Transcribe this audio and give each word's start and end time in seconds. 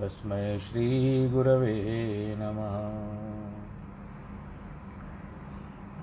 तस्मै 0.00 0.58
श्रीगुरवे 0.58 2.36
नमः। 2.38 3.20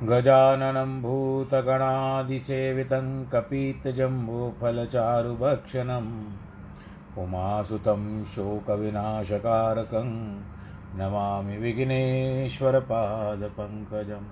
गजाननं 0.07 1.01
भूतगणादिसेवितं 1.01 3.25
कपीतजम्बूफलचारुभक्षणम् 3.25 6.23
उमासुतं 7.17 8.23
शोकविनाशकारकं, 8.23 10.41
नमामि 10.97 11.57
विघ्नेश्वरपादपङ्कजम्। 11.57 14.25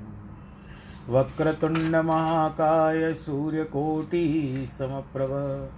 वक्रतुण्डमहाकाय 1.09 3.13
सूर्यकोटिः 3.13 4.65
समप्रभ, 4.65 5.69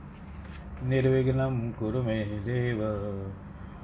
निर्विघ्नं 0.84 1.72
कुरु 1.72 2.04
मे 2.04 2.26
देव। 2.26 2.80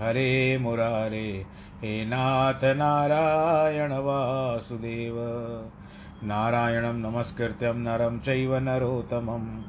हरे 0.00 0.58
मुरारे, 0.58 1.46
हे 1.82 2.04
नाथ 2.04 2.60
नारायण 2.64 3.92
वासुदेव। 3.92 5.14
नारायणं 6.24 6.94
नमस्कृत्यं 6.94 7.74
नरं 7.74 8.18
चैव 8.18 8.56
नरोत्तमं। 8.56 9.62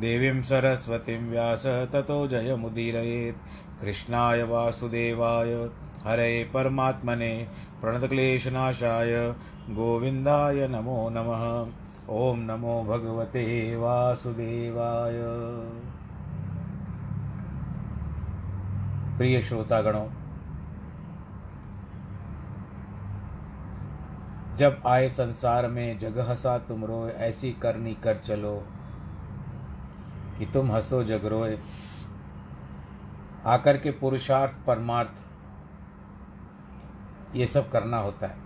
देवीं 0.00 0.42
सरस्वतीं 0.42 1.30
व्यास 1.30 1.66
ततो 1.66 2.28
जयमुदीरयेत्। 2.28 3.36
कृष्णाय 3.80 4.42
वासुदेवाय, 4.42 5.70
हरे 6.04 6.50
परमात्मने, 6.54 7.48
प्रणतक्लेशनाशाय, 7.80 9.34
गोविन्दाय 9.70 10.68
नमो 10.68 11.08
नमः। 11.12 11.72
ॐ 12.10 12.36
नमो 12.36 12.84
भगवते 12.84 13.76
वासुदेवाय। 13.76 15.18
प्रिय 19.18 19.42
श्रोतागणों, 19.42 20.08
जब 24.56 24.82
आए 24.86 25.08
संसार 25.08 25.66
में 25.66 25.98
जग 25.98 26.18
हंसा 26.18 26.58
तुम 26.58 26.84
रोए, 26.84 27.10
ऐसी 27.10 27.52
करनी 27.52 27.94
कर 27.94 28.16
चलो 28.16 28.64
कि 30.38 30.46
तुम 30.46 30.72
हंसो 30.72 31.04
जग 31.04 31.24
रोए। 31.24 31.58
आकर 33.46 33.76
के 33.76 33.90
पुरुषार्थ, 33.90 34.66
परमार्थ, 34.66 35.10
ये 37.36 37.46
सब 37.46 37.70
करना 37.70 37.98
होता 37.98 38.26
है। 38.26 38.36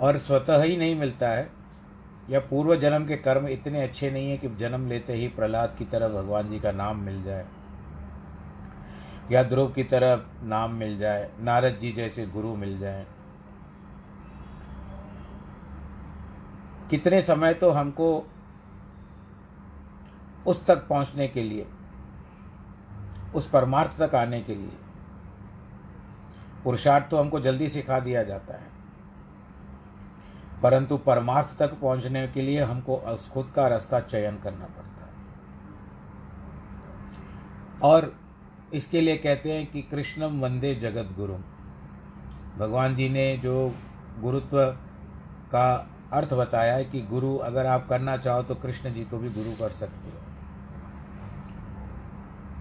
और 0.00 0.18
स्वतः 0.18 0.62
ही 0.62 0.76
नहीं 0.76 0.96
मिलता 0.96 1.28
है, 1.28 1.50
या 2.30 2.40
पूर्व 2.40 2.76
जन्म 2.76 3.06
के 3.06 3.16
कर्म 3.16 3.48
इतने 3.48 3.82
अच्छे 3.82 4.10
नहीं 4.10 4.30
है 4.30 4.38
कि 4.38 4.48
जन्म 4.48 4.88
लेते 4.88 5.12
ही 5.12 5.28
प्रहलाद 5.28 5.74
की 5.78 5.84
तरह 5.84 6.08
भगवान 6.08 6.50
जी 6.50 6.60
का 6.60 6.72
नाम 6.72 6.98
मिल 6.98 7.22
जाए। 7.22 7.46
या 9.30 9.42
ध्रुव 9.42 9.72
की 9.72 9.84
तरह 9.84 10.22
नाम 10.42 10.70
मिल 10.70 10.98
जाए, 10.98 11.30
नारद 11.40 11.72
जी 11.72 11.92
जैसे 11.92 12.26
गुरु 12.26 12.54
मिल 12.56 12.78
जाए। 12.78 13.06
कितने 16.90 17.22
समय 17.22 17.54
तो 17.54 17.70
हमको 17.70 18.30
उस 20.46 20.66
तक 20.66 20.86
पहुँचने 20.88 21.28
के 21.28 21.42
लिए, 21.42 21.66
उस 23.34 23.48
परमार्थ 23.50 24.02
तक 24.02 24.14
आने 24.14 24.40
के 24.42 24.54
लिए। 24.54 24.76
पुरुषार्थ 26.64 27.08
तो 27.10 27.18
हमको 27.18 27.40
जल्दी 27.40 27.68
सिखा 27.68 28.00
दिया 28.00 28.22
जाता 28.22 28.54
है। 28.54 28.70
परंतु 30.62 30.96
परमार्थ 30.96 31.58
तक 31.58 31.74
पहुँचने 31.80 32.28
के 32.28 32.42
लिए 32.42 32.60
हमको 32.60 32.96
खुद 33.32 33.52
का 33.56 33.66
रास्ता 33.68 34.00
चयन 34.00 34.36
करना 34.36 34.64
पड़ता 34.64 35.04
है। 35.04 35.12
और 37.82 38.25
इसके 38.74 39.00
लिए 39.00 39.16
कहते 39.16 39.52
हैं 39.52 39.66
कि 39.66 39.82
कृष्णम 39.82 40.40
वंदे 40.40 40.74
जगत 40.74 41.14
गुरु 41.16 41.34
भगवान 42.58 42.96
जी 42.96 43.08
ने 43.08 43.36
जो 43.36 43.74
गुरुत्व 44.20 44.62
का 45.52 45.90
अर्थ 46.12 46.34
बताया 46.34 46.74
है 46.74 46.84
कि 46.84 47.00
गुरु 47.00 47.36
अगर 47.36 47.66
आप 47.66 47.88
करना 47.88 48.16
चाहो 48.16 48.42
तो 48.42 48.54
कृष्ण 48.54 48.92
जी 48.94 49.04
को 49.04 49.18
भी 49.18 49.30
गुरु 49.30 49.50
कर 49.50 49.68
सकते 49.68 50.08
हो। 50.08 50.16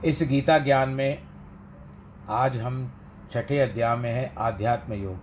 इस 0.06 0.24
गीता 0.24 0.58
ज्ञान 0.60 0.90
में 0.90 1.24
आज 2.30 2.58
हम 2.58 2.92
छठे 3.32 3.60
अध्याय 3.60 3.96
में 3.96 4.12
है, 4.12 4.36
आध्यात्म 4.38 4.94
योग। 4.94 5.18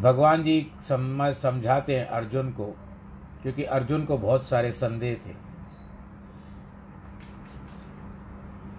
भगवान 0.00 0.42
जी 0.42 0.72
समझ 0.88 1.34
समझाते 1.34 1.98
हैं 1.98 2.06
अर्जुन 2.06 2.50
को, 2.50 2.64
क्योंकि 3.42 3.62
अर्जुन 3.62 4.04
को 4.04 4.18
बहुत 4.18 4.48
सारे 4.48 4.72
संदेह 4.72 5.14
थे। 5.26 5.43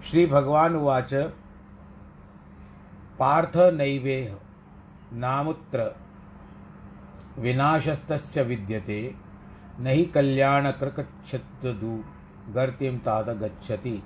श्री 0.06 0.26
भगवान 0.26 0.76
उवाच, 0.76 1.14
पार्थ 3.18 3.56
नैवेह, 3.56 4.36
नामुत्र, 5.12 5.96
विनाशस्तस्य 7.38 8.42
विद्यते 8.42 9.14
न 9.80 9.86
हि 9.86 10.04
कल्याणकृकच्छतदु 10.04 12.04
गर्तिम 12.52 12.98
तात 12.98 13.28
गच्छति। 13.28 14.02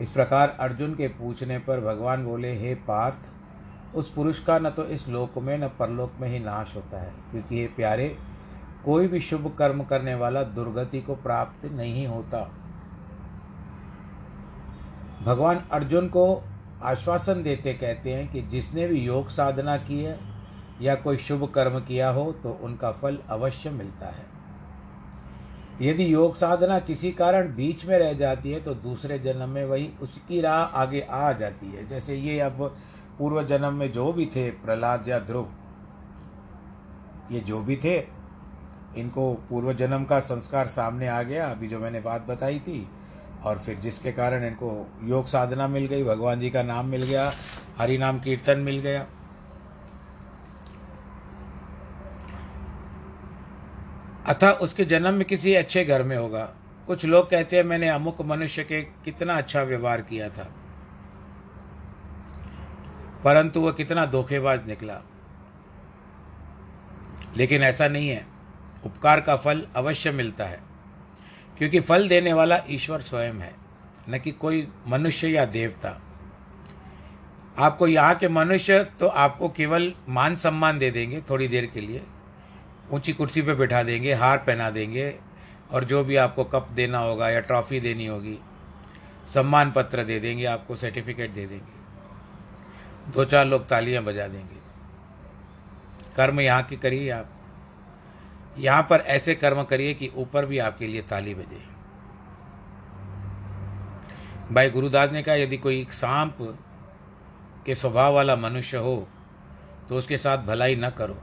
इस 0.00 0.10
प्रकार 0.10 0.56
अर्जुन 0.60 0.94
के 0.94 1.08
पूछने 1.08 1.58
पर 1.58 1.80
भगवान 1.80 2.24
बोले, 2.24 2.56
हे 2.56 2.74
पार्थ, 2.74 3.30
उस 3.94 4.10
पुरुष 4.10 4.44
का 4.44 4.58
न 4.58 4.70
तो 4.70 4.84
इस 4.84 5.08
लोक 5.08 5.38
में, 5.38 5.58
न 5.58 5.68
परलोक 5.68 6.12
में 6.20 6.28
ही 6.28 6.38
नाश 6.38 6.76
होता 6.76 7.00
है, 7.00 7.12
क्योंकि 7.30 7.56
ये 7.56 7.66
प्यारे, 7.66 8.18
कोई 8.84 9.08
भी 9.08 9.20
शुभ 9.20 9.54
कर्म 9.58 9.84
करने 9.84 10.14
वाला 10.14 10.42
दुर्गति 10.42 11.00
को 11.00 11.14
प्राप्त 11.14 11.66
नहीं 11.66 12.06
होता। 12.06 12.65
भगवान 15.26 15.62
अर्जुन 15.72 16.08
को 16.08 16.42
आश्वासन 16.82 17.42
देते 17.42 17.72
कहते 17.74 18.12
हैं 18.12 18.30
कि 18.32 18.42
जिसने 18.42 18.86
भी 18.88 19.00
योग 19.00 19.28
साधना 19.30 19.76
की 19.78 19.98
है 19.98 20.18
या 20.82 20.94
कोई 20.94 21.16
शुभ 21.18 21.44
कर्म 21.54 21.78
किया 21.80 22.10
हो 22.10 22.24
तो 22.42 22.50
उनका 22.62 22.90
फल 22.92 23.18
अवश्य 23.30 23.70
मिलता 23.70 24.06
है। 24.06 24.24
यदि 25.82 26.12
योग 26.12 26.34
साधना 26.36 26.78
किसी 26.80 27.10
कारण 27.12 27.54
बीच 27.54 27.84
में 27.86 27.98
रह 27.98 28.12
जाती 28.12 28.52
है 28.52 28.60
तो 28.60 28.74
दूसरे 28.74 29.18
जन्म 29.18 29.48
में 29.48 29.64
वही 29.64 29.90
उसकी 30.02 30.40
राह 30.40 30.78
आगे 30.80 31.00
आ 31.02 31.32
जाती 31.32 31.70
है। 31.70 31.86
जैसे 31.88 32.16
ये 32.16 32.38
अब 32.40 32.76
पूर्व 33.18 33.42
जन्म 33.42 33.74
में 33.74 33.90
जो 33.92 34.12
भी 34.12 34.26
थे, 34.26 34.50
प्रहलाद 34.50 35.08
या 35.08 35.18
ध्रुव, 35.20 35.48
ये 37.32 37.40
जो 37.40 37.60
भी 37.60 37.76
थे, 37.76 37.96
इनको 38.96 39.32
पूर्व 39.48 39.72
जन्म 39.72 40.04
का 40.04 40.20
संस्कार 40.20 40.66
सामने 40.68 41.08
आ 41.08 41.22
गया। 41.22 41.48
अभी 41.48 41.68
जो 41.68 41.78
मैंने 41.78 42.00
बात 42.00 42.26
बताई 42.28 42.58
थी 42.58 42.88
और 43.46 43.58
फिर 43.58 43.78
जिसके 43.78 44.12
कारण 44.12 44.44
इनको 44.44 44.92
योग 45.04 45.26
साधना 45.26 45.68
मिल 45.68 45.86
गई, 45.86 46.04
भगवान 46.04 46.40
जी 46.40 46.50
का 46.50 46.62
नाम 46.62 46.86
मिल 46.86 47.02
गया, 47.02 47.32
हरि 47.78 47.98
नाम 47.98 48.18
कीर्तन 48.18 48.58
मिल 48.58 48.78
गया। 48.78 49.06
अतः 54.26 54.50
उसके 54.50 54.84
जन्म 54.84 55.14
में 55.14 55.24
किसी 55.24 55.54
अच्छे 55.54 55.84
घर 55.84 56.02
में 56.02 56.16
होगा। 56.16 56.54
कुछ 56.86 57.04
लोग 57.04 57.30
कहते 57.30 57.56
हैं, 57.56 57.64
मैंने 57.64 57.88
अमुक 57.88 58.22
मनुष्य 58.22 58.64
के 58.64 58.82
कितना 58.82 59.34
अच्छा 59.34 59.62
व्यवहार 59.62 60.00
किया 60.00 60.28
था। 60.28 60.54
परंतु 63.24 63.60
वह 63.60 63.72
कितना 63.72 64.06
धोखेबाज 64.06 64.66
निकला। 64.66 65.00
लेकिन 67.36 67.62
ऐसा 67.62 67.88
नहीं 67.88 68.08
है। 68.08 68.26
उपकार 68.84 69.20
का 69.20 69.36
फल 69.36 69.66
अवश्य 69.76 70.10
मिलता 70.10 70.44
है। 70.44 70.65
क्योंकि 71.58 71.80
फल 71.80 72.08
देने 72.08 72.32
वाला 72.32 72.58
ईश्वर 72.70 73.00
स्वयं 73.00 73.34
है, 73.34 73.54
न 74.08 74.18
कि 74.18 74.30
कोई 74.32 74.66
मनुष्य 74.88 75.28
या 75.28 75.44
देवता। 75.44 76.00
आपको 77.58 77.86
यहाँ 77.86 78.14
के 78.14 78.28
मनुष्य 78.28 78.82
तो 79.00 79.06
आपको 79.06 79.48
केवल 79.48 79.92
मान 80.08 80.36
सम्मान 80.36 80.78
दे 80.78 80.90
देंगे 80.90 81.20
थोड़ी 81.20 81.48
देर 81.48 81.66
के 81.66 81.80
लिए। 81.80 82.02
ऊँची 82.92 83.12
कुर्सी 83.12 83.42
पे 83.42 83.54
बैठा 83.54 83.82
देंगे, 83.82 84.12
हार 84.14 84.38
पहना 84.38 84.70
देंगे, 84.70 85.14
और 85.70 85.84
जो 85.84 86.02
भी 86.04 86.16
आपको 86.16 86.44
कप 86.44 86.68
देना 86.72 86.98
होगा 86.98 87.30
या 87.30 87.40
ट्रॉफी 87.40 87.80
देनी 87.80 88.06
होगी, 88.06 88.38
सम्मान 89.34 89.72
पत्र 89.72 90.04
दे 90.04 90.18
देंगे, 90.20 90.44
आपको 90.44 90.76
सर्टिफिकेट 90.76 91.30
दे 91.30 91.46
देंगे। 91.46 93.12
दो 93.12 93.24
चार 93.24 93.46
लोग 93.46 93.66
तालियाँ 93.68 94.02
बजा 94.04 94.26
देंगे। 94.28 94.60
कर्म 96.16 96.40
यहाँ 96.40 96.62
की 96.62 96.76
करिए 96.76 97.10
आप। 97.10 97.30
यहाँ 98.58 98.82
पर 98.82 99.00
ऐसे 99.00 99.34
कर्म 99.34 99.62
करिए 99.64 99.94
कि 99.94 100.10
ऊपर 100.16 100.46
भी 100.46 100.58
आपके 100.58 100.86
लिए 100.86 101.02
ताली 101.02 101.34
बजे। 101.34 101.62
भाई 104.52 104.70
गुरुदास 104.70 105.10
ने 105.12 105.22
कहा, 105.22 105.34
यदि 105.34 105.56
कोई 105.56 105.86
सांप 105.92 106.36
के 107.66 107.74
स्वभाव 107.74 108.14
वाला 108.14 108.36
मनुष्य 108.36 108.76
हो 108.76 109.08
तो 109.88 109.96
उसके 109.96 110.18
साथ 110.18 110.38
भलाई 110.38 110.76
न 110.76 110.90
करो। 110.90 111.18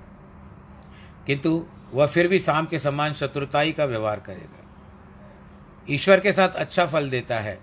किंतु 1.28 1.66
वह 1.94 2.06
फिर 2.06 2.28
भी 2.28 2.40
सांप 2.40 2.70
के 2.70 2.80
समान 2.80 3.14
शत्रुताई 3.14 3.72
का 3.72 3.86
व्यवहार 3.86 4.20
करेगा। 4.20 4.60
ईश्वर 5.88 6.20
के 6.20 6.34
साथ 6.34 6.50
अच्छा 6.50 6.86
फल 6.86 7.10
देता 7.10 7.40
है, 7.40 7.58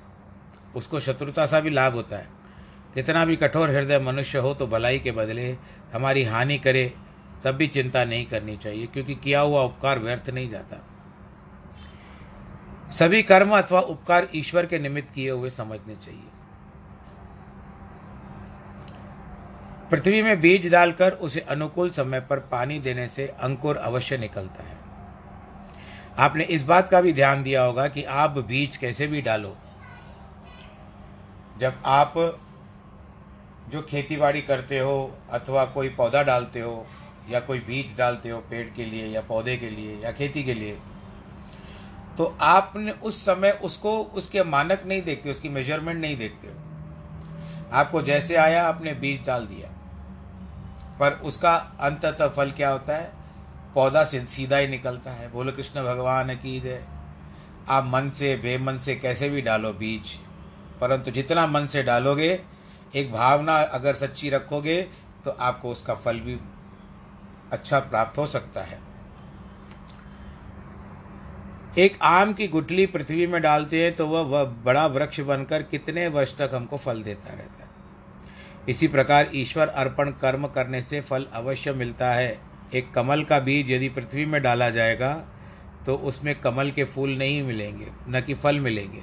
उसको 0.77 1.01
शत्रुता 1.01 1.47
सा 1.47 1.61
भी 1.61 1.71
लाभ 1.71 1.95
होता 1.95 2.17
है। 2.17 2.29
कितना 2.95 3.25
भी 3.25 3.37
कठोर 3.37 3.71
हृदय 3.71 3.99
मनुष्य 3.99 4.39
हो 4.39 4.53
तो 4.55 4.67
भलाई 4.67 4.99
के 4.99 5.11
बदले 5.13 5.51
हमारी 5.93 6.25
हानि 6.25 6.59
करे 6.59 6.93
तब 7.45 7.55
भी 7.55 7.67
चिंता 7.67 8.05
नहीं 8.05 8.25
करनी 8.27 8.57
चाहिए, 8.57 8.87
क्योंकि 8.87 9.15
किया 9.15 9.41
हुआ 9.41 9.63
उपकार 9.63 9.99
व्यर्थ 9.99 10.31
नहीं 10.31 10.51
जाता। 10.51 10.77
सभी 12.91 13.23
कर्म 13.23 13.57
अथवा 13.59 13.81
उपकार 13.81 14.29
ईश्वर 14.35 14.67
के 14.67 14.79
निमित्त 14.79 15.13
किए 15.15 15.31
हुए 15.31 15.51
समझने 15.51 15.95
चाहिए। 15.97 16.29
पृथ्वी 19.91 20.23
में 20.23 20.41
बीज 20.41 20.71
डालकर 20.73 21.13
उसे 21.13 21.41
अनुकूल 21.41 21.91
समय 21.91 22.21
पर 22.21 22.39
पानी 22.51 22.79
देने 22.79 23.07
से 23.09 23.27
अंकुर 23.41 23.77
अवश्य 23.77 24.19
निकलता 24.19 24.65
है। 24.65 24.79
आपने 26.19 26.45
इस 26.45 26.63
बात 26.63 26.89
का 26.89 27.01
भी 27.01 27.13
ध्यान 27.13 27.43
दिया 27.43 27.63
होगा 27.63 27.87
कि 27.89 28.03
आप 28.05 28.39
बीज 28.39 28.77
कैसे 28.77 29.07
भी 29.07 29.23
डालो। 29.23 29.57
जब 31.61 31.83
आप 31.87 32.15
जो 33.69 33.83
खेतीबाड़ी 33.83 34.41
करते 34.43 34.79
हो 34.79 35.19
अथवा 35.33 35.65
कोई 35.65 35.89
पौधा 35.89 36.23
डालते 36.23 36.61
हो 36.61 36.87
या 37.31 37.41
कोई 37.41 37.59
बीज 37.59 37.97
डालते 37.99 38.29
हो 38.29 38.39
पेड़ 38.41 38.69
के 38.69 38.85
लिए 38.85 39.07
या 39.07 39.21
पौधे 39.21 39.57
के 39.57 39.71
लिए 39.71 39.97
या 40.05 40.13
खेती 40.13 40.45
के 40.45 40.55
लिए 40.55 40.79
तो 42.19 42.25
आपने 42.41 42.91
उस 42.93 43.25
समय 43.27 43.51
उसको, 43.63 43.99
उसके 43.99 44.43
मानक 44.45 44.83
नहीं 44.87 45.03
देखते, 45.03 45.31
उसकी 45.31 45.49
मेज़रमेंट 45.49 46.01
नहीं 46.01 46.17
देखते 46.17 46.49
हो। 46.49 46.55
आपको 47.73 48.03
जैसे 48.03 48.37
आया, 48.37 48.67
आपने 48.69 48.93
बीज 48.95 49.27
डाल 49.27 49.47
दिया। 49.47 49.71
पर 50.99 51.13
उसका 51.25 51.55
अंततः 51.81 52.29
फल 52.29 52.51
क्या 52.51 52.71
होता 52.71 52.97
है? 52.97 53.11
पौधा 53.75 54.05
से 54.05 54.25
सीधा 54.27 54.57
ही 54.57 54.69
निकलता 54.69 55.11
है। 55.11 55.31
बोलो, 55.33 55.53
कृष्ण 55.53 55.85
भगवान 55.85 56.35
की 56.35 56.61
जय 56.61 56.85
आप 57.69 57.85
मन 57.85 58.11
से, 58.11 58.37
बेमन 58.37 58.79
से 58.79 58.95
कैसे 58.97 59.29
भी 59.29 59.43
डालो 59.43 59.73
बीज, 59.73 60.15
परंतु 60.81 61.11
जितना 61.11 61.47
मन 61.47 61.67
से 61.67 61.83
डालोगे, 61.83 62.41
एक 62.95 63.13
भावना 63.13 63.57
अगर 63.57 63.95
सच्ची 63.95 64.31
रखोगे 64.31 64.83
तो 65.25 65.31
आपको 65.31 65.71
उसका 65.71 65.95
फल 65.95 66.21
भी 66.21 66.37
अच्छा 67.53 67.81
प्राप्त 67.81 68.19
हो 68.19 68.27
सकता 68.27 68.63
है। 68.63 68.79
एक 71.79 71.99
आम 72.03 72.33
की 72.33 72.47
गुटली 72.49 72.87
पृथ्वी 72.87 73.27
में 73.27 73.41
डालते 73.43 73.83
हैं 73.85 73.95
तो 73.97 74.07
वह 74.07 74.45
बड़ा 74.65 74.87
वृक्ष 74.87 75.21
बनकर 75.23 75.63
कितने 75.63 76.07
वर्ष 76.09 76.37
तक 76.37 76.51
हमको 76.55 76.77
फल 76.77 77.03
देता 77.03 77.33
रहता 77.33 77.65
है। 77.65 77.69
इसी 78.69 78.89
प्रकार 78.89 79.31
ईश्वर 79.35 79.69
अर्पण 79.69 80.11
कर्म 80.21 80.47
करने 80.47 80.81
से 80.83 81.01
फल 81.01 81.27
अवश्य 81.35 81.73
मिलता 81.73 82.13
है। 82.13 82.39
एक 82.75 82.93
कमल 82.95 83.23
का 83.25 83.39
बीज 83.41 83.71
यदि 83.71 83.89
पृथ्वी 83.89 84.25
में 84.27 84.41
डाला 84.43 84.69
जाएगा 84.71 85.13
तो 85.87 85.95
उसमें 85.97 86.35
कमल 86.41 86.71
के 86.71 86.85
फूल 86.85 87.17
नहीं 87.19 87.43
मिलेंगे, 87.43 87.87
न 88.09 88.21
कि 88.21 88.35
फल 88.35 88.61
मिलेंगे। 88.61 89.03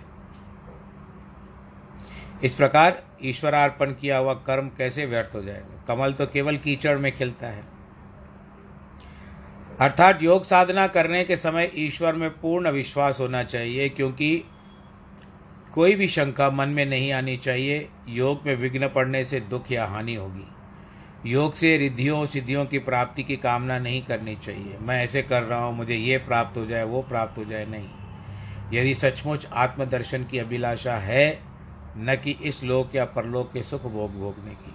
इस 2.43 2.55
प्रकार 2.55 3.01
ईश्वरार्पण 3.23 3.91
किया 3.91 4.17
हुआ 4.17 4.33
कर्म 4.45 4.67
कैसे 4.77 5.05
व्यर्थ 5.05 5.35
हो 5.35 5.41
जाएगा? 5.43 5.83
कमल 5.87 6.13
तो 6.13 6.25
केवल 6.27 6.57
कीचड़ 6.57 6.97
में 6.97 7.11
खिलता 7.17 7.47
है। 7.47 7.63
अर्थात 9.81 10.23
योग 10.23 10.43
साधना 10.43 10.87
करने 10.87 11.23
के 11.23 11.37
समय 11.37 11.71
ईश्वर 11.75 12.13
में 12.13 12.29
पूर्ण 12.29 12.69
विश्वास 12.69 13.19
होना 13.19 13.43
चाहिए, 13.43 13.89
क्योंकि 13.89 14.43
कोई 15.73 15.95
भी 15.95 16.07
शंका 16.07 16.49
मन 16.49 16.69
में 16.69 16.85
नहीं 16.85 17.11
आनी 17.11 17.37
चाहिए। 17.37 17.89
योग 18.09 18.41
में 18.45 18.55
विघ्न 18.55 18.87
पड़ने 18.87 19.23
से 19.25 19.39
दुख 19.39 19.71
या 19.71 19.85
हानि 19.85 20.15
होगी। 20.15 21.31
योग 21.31 21.53
से 21.53 21.77
रिद्धियों, 21.77 22.25
सिद्धियों 22.25 22.65
की 22.65 22.79
प्राप्ति 22.79 23.23
की 23.23 23.35
कामना 23.35 23.79
नहीं 23.79 24.01
करनी 24.01 24.35
चाहिए। 24.35 24.77
मैं 24.81 25.03
ऐसे 25.03 25.21
कर 25.21 25.43
रहा 25.43 25.59
हूँ, 25.59 25.75
मुझे 25.77 25.95
ये 25.95 26.17
प्राप्त 26.17 26.57
हो 26.57 26.65
जाए, 26.65 26.83
वो 26.83 27.01
प्राप्त 27.01 27.37
हो 27.37 27.45
जाए, 27.45 27.65
नहीं। 27.65 27.89
यदि 28.73 28.95
सचमुच 28.95 29.45
आत्मदर्शन 29.45 30.23
की 30.23 30.37
अभिलाषा 30.37 30.95
है, 30.95 31.39
न 31.97 32.15
कि 32.23 32.31
इस 32.31 32.63
लोक 32.63 32.95
या 32.95 33.05
परलोक 33.05 33.53
के 33.53 33.63
सुख 33.63 33.83
भोग 33.83 34.19
भोगने 34.19 34.51
की। 34.51 34.73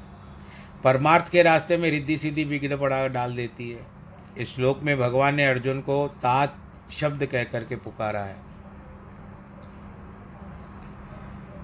परमार्थ 0.85 1.29
के 1.29 1.43
रास्ते 1.43 1.77
में 1.77 1.91
रिद्धि 1.91 2.19
सिद्धि 2.19 2.45
विघ्न 2.45 2.77
पड़ा 2.77 3.09
डाल 3.09 3.37
देती 3.37 3.71
है। 3.71 4.02
इस 4.39 4.55
श्लोक 4.55 4.81
में 4.83 4.99
भगवान 4.99 5.35
ने 5.35 5.47
अर्जुन 5.47 5.81
को 5.81 6.07
तात 6.09 6.57
शब्द 6.93 7.27
कह 7.27 7.45
करके 7.45 7.77
पुकारा 7.77 8.21
है। 8.21 8.37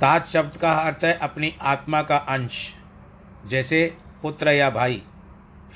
तात 0.00 0.26
शब्द 0.28 0.56
का 0.56 0.72
अर्थ 0.72 1.04
है 1.04 1.12
अपनी 1.12 1.54
आत्मा 1.62 2.02
का 2.02 2.16
अंश, 2.16 2.74
जैसे 3.46 3.96
पुत्र 4.22 4.48
या 4.48 4.70
भाई। 4.70 5.02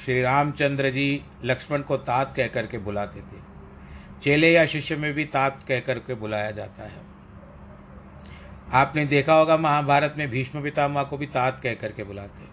श्री 0.04 0.22
रामचंद्र 0.22 0.90
जी 0.90 1.24
लक्ष्मण 1.44 1.82
को 1.82 1.96
तात 1.96 2.34
कह 2.36 2.46
करके 2.46 2.78
बुलाते 2.78 3.20
थे। 3.20 3.40
चेले 4.22 4.52
या 4.52 4.66
शिष्य 4.66 4.96
में 4.96 5.12
भी 5.12 5.24
तात 5.24 5.64
कह 5.68 5.80
करके 5.80 6.14
बुलाया 6.14 6.50
जाता 6.50 6.82
है। 6.82 7.00
आपने 8.72 9.04
देखा 9.06 9.34
होगा 9.34 9.56
महाभारत 9.56 10.14
में 10.18 10.28
भीष्म 10.30 10.62
पितामह 10.62 11.02
को 11.02 11.16
भी 11.18 11.26
तात 11.26 11.60
कह 11.62 11.74
करके 11.74 12.04
बुलाते 12.04 12.50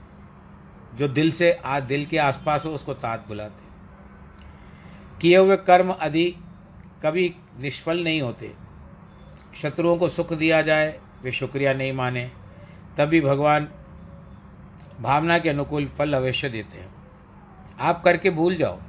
जो 0.98 1.08
दिल 1.08 1.31
से 1.31 1.51
आ, 1.51 1.79
दिल 1.79 2.05
के 2.05 2.17
आसपास 2.17 2.65
हो, 2.65 2.72
उसको 2.72 2.93
तात 2.93 3.25
बुलाते 3.27 3.68
किए 5.21 5.38
हुए 5.38 5.57
कर्म 5.57 5.91
आदि 5.91 6.35
कभी 7.03 7.35
निष्फल 7.59 8.03
नहीं 8.03 8.21
होते। 8.21 8.53
शत्रुओं 9.61 9.97
को 9.97 10.09
सुख 10.09 10.33
दिया 10.33 10.61
जाए, 10.61 10.99
वे 11.23 11.31
शुक्रिया 11.31 11.73
नहीं 11.73 11.93
माने, 11.93 12.31
तभी 12.97 13.21
भगवान 13.21 13.67
भावना 15.01 15.39
के 15.39 15.49
अनुकूल 15.49 15.85
फल 15.85 16.13
अवश्य 16.13 16.49
देते 16.49 16.77
हैं। 16.77 16.95
आप 17.79 18.03
करके 18.03 18.29
भूल 18.29 18.55
जाओ। 18.55 18.79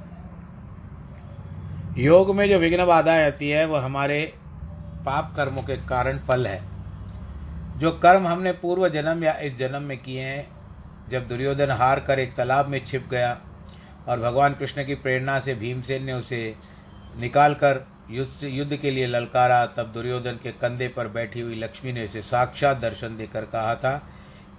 योग 1.97 2.35
में 2.35 2.49
जो 2.49 2.57
विघ्न 2.57 2.85
बाधाएँ 2.85 3.27
आती 3.27 3.49
है 3.49 3.65
वह 3.65 3.81
हमारे 3.81 4.33
पाप 5.05 5.33
कर्मों 5.35 5.61
के 5.61 5.75
कारण 5.75 6.19
फल 6.19 6.47
है। 6.47 6.63
जो 7.77 7.91
कर्म 7.91 8.27
हमने 8.27 8.51
पूर्व 8.51 8.89
जन्म 8.89 9.23
या 9.23 9.33
इस 9.33 9.57
जन्म 9.57 9.81
में 9.81 9.97
किए 9.97 10.21
हैं, 10.21 10.47
जब 11.09 11.27
दुर्योधन 11.27 11.71
हार 11.71 11.99
कर 11.99 12.19
एक 12.19 12.35
तालाब 12.35 12.67
में 12.67 12.85
छिप 12.85 13.07
गया 13.11 13.41
और 14.07 14.19
भगवान 14.19 14.53
कृष्ण 14.53 14.85
की 14.85 14.95
प्रेरणा 14.95 15.39
से 15.39 15.55
भीमसेन 15.55 16.03
ने 16.03 16.13
उसे 16.13 16.55
निकाल 17.17 17.53
कर 17.53 17.85
युद्ध 18.11 18.43
युद्ध 18.43 18.75
के 18.75 18.91
लिए 18.91 19.07
ललकारा, 19.07 19.65
तब 19.65 19.91
दुर्योधन 19.93 20.39
के 20.43 20.51
कंधे 20.51 20.87
पर 20.87 21.07
बैठी 21.07 21.41
हुई 21.41 21.55
लक्ष्मी 21.55 21.91
ने 21.93 22.05
उसे 22.05 22.21
साक्षात 22.21 22.77
दर्शन 22.77 23.17
देकर 23.17 23.45
कहा 23.45 23.75
था 23.75 23.95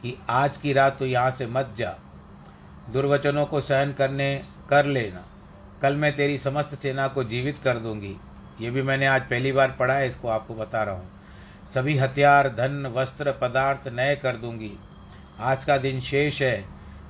कि 0.02 0.16
आज 0.30 0.56
की 0.56 0.72
रात 0.72 0.98
तो 0.98 1.06
यहाँ 1.06 1.30
से 1.30 1.46
मत 1.46 1.74
जा। 1.78 1.94
दुर्वचनों 2.92 3.46
को 3.46 3.60
सहन 3.60 3.92
करने 3.92 4.34
कर 4.70 4.86
लेना। 4.86 5.24
कल 5.82 5.96
मैं 5.96 6.14
तेरी 6.16 6.38
समस्त 6.38 6.74
सेना 6.74 7.08
को 7.08 7.24
जीवित 7.24 7.58
कर 7.58 7.78
दूँगी। 7.78 8.16
ये 8.60 8.70
भी 8.70 8.82
मैंने 8.82 9.06
आज 9.06 9.22
पहली 9.22 9.52
बार 9.52 9.76
पढ़ा 9.78 9.94
है, 9.94 10.08
इसको 10.08 10.28
आपको 10.28 10.54
बता 10.54 10.82
रहा 10.82 10.94
हूँ। 10.94 11.10
सभी 11.74 11.96
हथियार, 11.98 12.48
धन, 12.48 12.92
वस्त्र, 12.96 13.32
पदार्थ 13.32 13.88
नए 13.88 14.16
कर 14.16 14.36
दूँगी। 14.36 14.72
आज 15.40 15.64
का 15.64 15.76
दिन 15.78 16.00
शेष 16.00 16.42
है, 16.42 16.64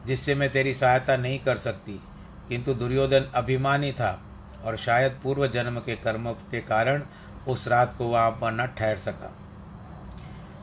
जिससे 0.06 0.34
मैं 0.34 0.50
तेरी 0.50 0.74
सहायता 0.74 1.16
नहीं 1.16 1.38
कर 1.38 1.56
सकती। 1.56 2.00
किंतु 2.48 2.74
दुर्योधन 2.74 3.30
अभिमानी 3.34 3.92
था 3.92 4.18
और 4.64 4.76
शायद 4.78 5.18
पूर्व 5.22 5.46
जन्म 5.46 5.78
के 5.80 5.96
कर्म 5.96 6.30
के 6.50 6.60
कारण 6.62 7.02
उस 7.48 7.66
रात 7.68 7.94
को 7.98 8.06
वहाँ 8.06 8.30
पर 8.40 8.52
न 8.52 8.66
ठहर 8.68 8.98
सका। 8.98 9.32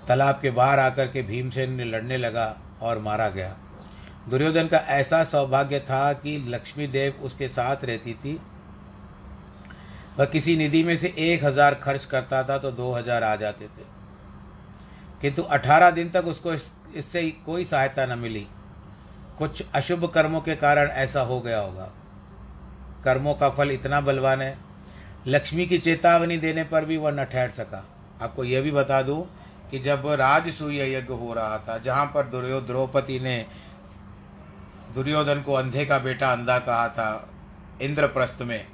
तालाब 0.08 0.40
के 0.42 0.52
बाहर 0.52 0.80
आकर 0.80 1.08
के 1.08 1.22
भीमसेन 1.24 1.74
ने 1.74 1.86
लड़ने 1.86 2.18
लगा 2.18 2.56
और 2.82 3.00
मारा 3.00 3.30
गया। 3.30 3.56
दुर्योधन 4.30 4.68
का 4.68 4.78
ऐसा 4.78 5.24
सौभाग्य 5.24 5.80
था 5.80 6.12
कि 6.14 6.38
लक्ष्मी 6.48 6.88
देव 6.88 7.22
उसके 7.24 7.48
साथ 7.50 7.84
रहती 7.86 8.14
थी। 8.16 8.40
वह 10.18 10.26
किसी 10.26 10.56
निधि 10.58 10.84
में 10.84 10.96
से 10.98 11.14
एक 11.20 11.44
हज़ार 11.44 11.76
खर्च 11.76 12.06
करता 12.06 12.44
था 12.44 12.58
तो 12.58 12.72
दो 12.72 12.92
हज़ार 12.94 13.24
आ 13.24 13.36
जाते 13.36 13.66
थे। 13.68 13.84
किंतु 15.22 15.42
अठारह 15.44 15.92
दिन 15.92 16.10
तक 16.10 16.26
उसको 16.28 16.54
इससे 16.96 17.30
कोई 17.46 17.66
सहायता 17.66 18.06
न 18.06 18.18
मिली। 18.20 18.46
कुछ 19.40 19.64
अशुभ 19.76 20.06
कर्मों 20.06 20.42
के 20.42 20.56
कारण 20.56 20.88
ऐसा 20.88 21.22
हो 21.22 21.40
गया 21.42 21.60
होगा। 21.60 21.90
कर्मों 23.04 23.34
का 23.34 23.50
फल 23.50 23.72
इतना 23.72 24.02
बलवान 24.02 24.42
है, 24.42 24.58
लक्ष्मी 25.28 25.66
की 25.66 25.78
चेतावनी 25.78 26.38
देने 26.38 26.64
पर 26.64 26.86
भी 26.86 26.98
वह 26.98 27.12
न 27.12 27.24
ठहर 27.24 27.50
सका। 27.50 27.84
आपको 28.22 28.44
यह 28.44 28.62
भी 28.62 28.72
बता 28.72 29.02
दूँ 29.02 29.22
कि 29.72 29.80
जब 29.80 30.08
राजसूय 30.12 30.82
यज्ञ 30.94 31.14
हो 31.14 31.34
रहा 31.34 31.58
था, 31.58 31.78
जहाँ 31.78 32.06
पर 32.06 32.24
दुर्यो, 32.24 32.60
द्रौपदी 32.62 33.20
ने 33.20 33.46
दुर्योधन 34.96 35.42
को 35.42 35.54
अंधे 35.54 35.86
का 35.86 36.00
बेटा 36.00 36.32
अंधा 36.32 36.58
कहा 36.60 36.88
था, 36.90 37.30
इंद्रप्रस्थ 37.82 38.42
में, 38.42 38.66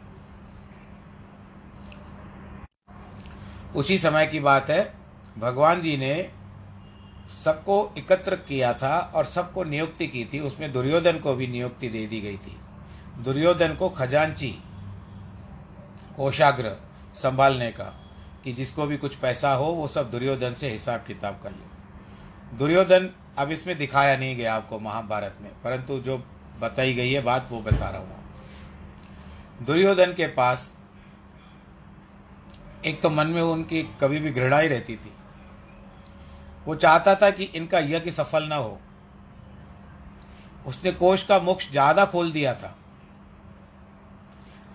उसी 3.76 3.98
समय 3.98 4.26
की 4.26 4.40
बात 4.40 4.70
है, 4.70 4.94
भगवान 5.38 5.82
जी 5.82 5.98
ने 5.98 6.14
सबको 7.30 7.94
एकत्र 7.98 8.36
किया 8.48 8.74
था 8.74 8.98
और 9.16 9.26
सबको 9.26 9.64
नियुक्ति 9.64 10.08
की 10.08 10.24
थी। 10.26 10.40
उसमें 10.40 10.72
दुर्योधन 10.72 11.20
को 11.20 11.34
भी 11.34 11.48
नियुक्ति 11.48 11.90
दे 11.90 12.06
दी 12.08 12.20
गई 12.22 12.38
थी। 12.38 12.58
दुर्योधन 13.24 13.76
को 13.76 13.90
खजांची 13.90 14.50
कोशाग्र 16.16 16.76
संभालने 17.16 17.72
का, 17.72 17.94
कि 18.44 18.52
जिसको 18.54 18.86
भी 18.86 18.98
कुछ 18.98 19.16
पैसा 19.16 19.54
हो, 19.54 19.66
वो 19.66 19.88
सब 19.88 20.10
दुर्योधन 20.12 20.54
से 20.54 20.70
हिसाब 20.70 21.04
किताब 21.08 21.40
कर 21.44 21.52
ले। 21.52 22.58
दुर्योधन 22.58 23.10
अब 23.38 23.52
इसमें 23.52 23.78
दिखाया 23.78 24.18
नहीं 24.18 24.36
गया 24.38 24.56
आपको 24.56 24.80
महाभारत 24.80 25.38
में, 25.42 25.52
परंतु 25.64 26.00
जो 26.00 26.18
बताई 26.62 26.94
गई 26.94 27.12
है 27.12 27.22
बात 27.22 27.48
वो 27.52 27.60
बता 27.62 27.90
रहा 27.90 28.00
हूँ। 28.00 29.66
दुर्योधन 29.66 30.14
के 30.14 30.28
पास 30.28 30.72
एक 32.86 33.02
तो 33.02 33.10
मन 33.10 33.28
में 33.28 33.42
उनकी 33.42 33.84
कभी 34.02 34.20
भी 34.20 34.32
घृणा 34.32 34.58
ही 34.60 34.68
रहती 34.68 34.96
थी। 34.96 35.12
वो 36.68 36.76
चाहता 36.76 37.16
था 37.16 37.30
कि 37.30 37.44
इनका 37.44 37.80
यज्ञ 37.80 38.12
सफल 38.12 38.44
ना 38.44 38.56
हो। 38.56 38.80
उसने 40.68 40.92
कोष 40.92 41.24
का 41.24 41.40
मोक्ष 41.40 41.72
ज़्यादा 41.72 42.06
खोल 42.06 42.32
दिया 42.32 42.54
था। 42.54 42.78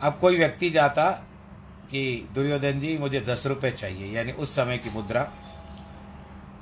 अब 0.03 0.19
कोई 0.21 0.37
व्यक्ति 0.37 0.71
जाता 0.71 1.11
कि, 1.91 2.29
दुर्योधन 2.35 2.81
जी, 2.81 2.99
मुझे 2.99 3.21
दस 3.21 3.47
रुपये 3.47 3.71
चाहिए। 3.71 4.07
यानी 4.07 4.33
उस 4.33 4.57
समय 4.57 4.79
की 4.79 4.91
मुद्रा, 4.91 5.33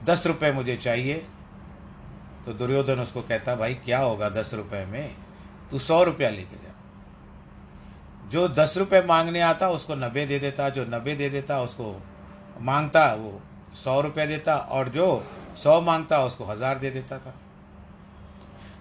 दस 0.05 0.27
रुपये 0.27 0.53
मुझे 0.53 0.77
चाहिए। 0.77 1.27
तो 2.47 2.53
दुर्योधन 2.53 3.01
उसको 3.01 3.23
कहता, 3.23 3.55
भाई, 3.55 3.75
क्या 3.75 3.99
होगा 3.99 4.29
दस 4.29 4.55
रुपये 4.55 4.87
में? 4.87 5.17
तू 5.71 5.79
सौ 5.79 6.03
रुपया 6.03 6.31
लेके 6.31 6.57
जा। 6.57 6.75
जो 8.29 8.49
दस 8.49 8.75
रुपये 8.77 9.03
मांगने 9.03 9.41
आता, 9.41 9.69
उसको 9.69 9.95
नब्बे 9.95 10.27
दे 10.27 10.39
देता, 10.39 10.69
जो 10.69 10.85
नब्बे 10.85 11.15
दे 11.15 11.31
देता, 11.31 11.61
उसको 11.61 12.03
माँगता 12.61 13.15
वो 13.15 13.43
सौ 13.75 14.01
रुपये 14.01 14.27
देता 14.27 14.57
और 14.57 14.89
जो 14.89 15.07
सौ 15.57 15.81
माँगता 15.81 16.23
उसको 16.25 16.45
हज़ार 16.45 16.79
दे 16.79 16.91
देता 16.91 17.19
था। 17.19 17.35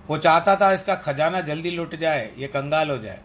वो 0.10 0.18
चाहता 0.18 0.56
था 0.56 0.72
इसका 0.72 0.96
खजाना 0.96 1.42
जल्दी 1.42 1.72
लुट 1.72 1.96
जाए, 1.96 2.32
ये 2.38 2.48
कंगाल 2.48 2.90
हो 2.90 2.98
जाए। 2.98 3.22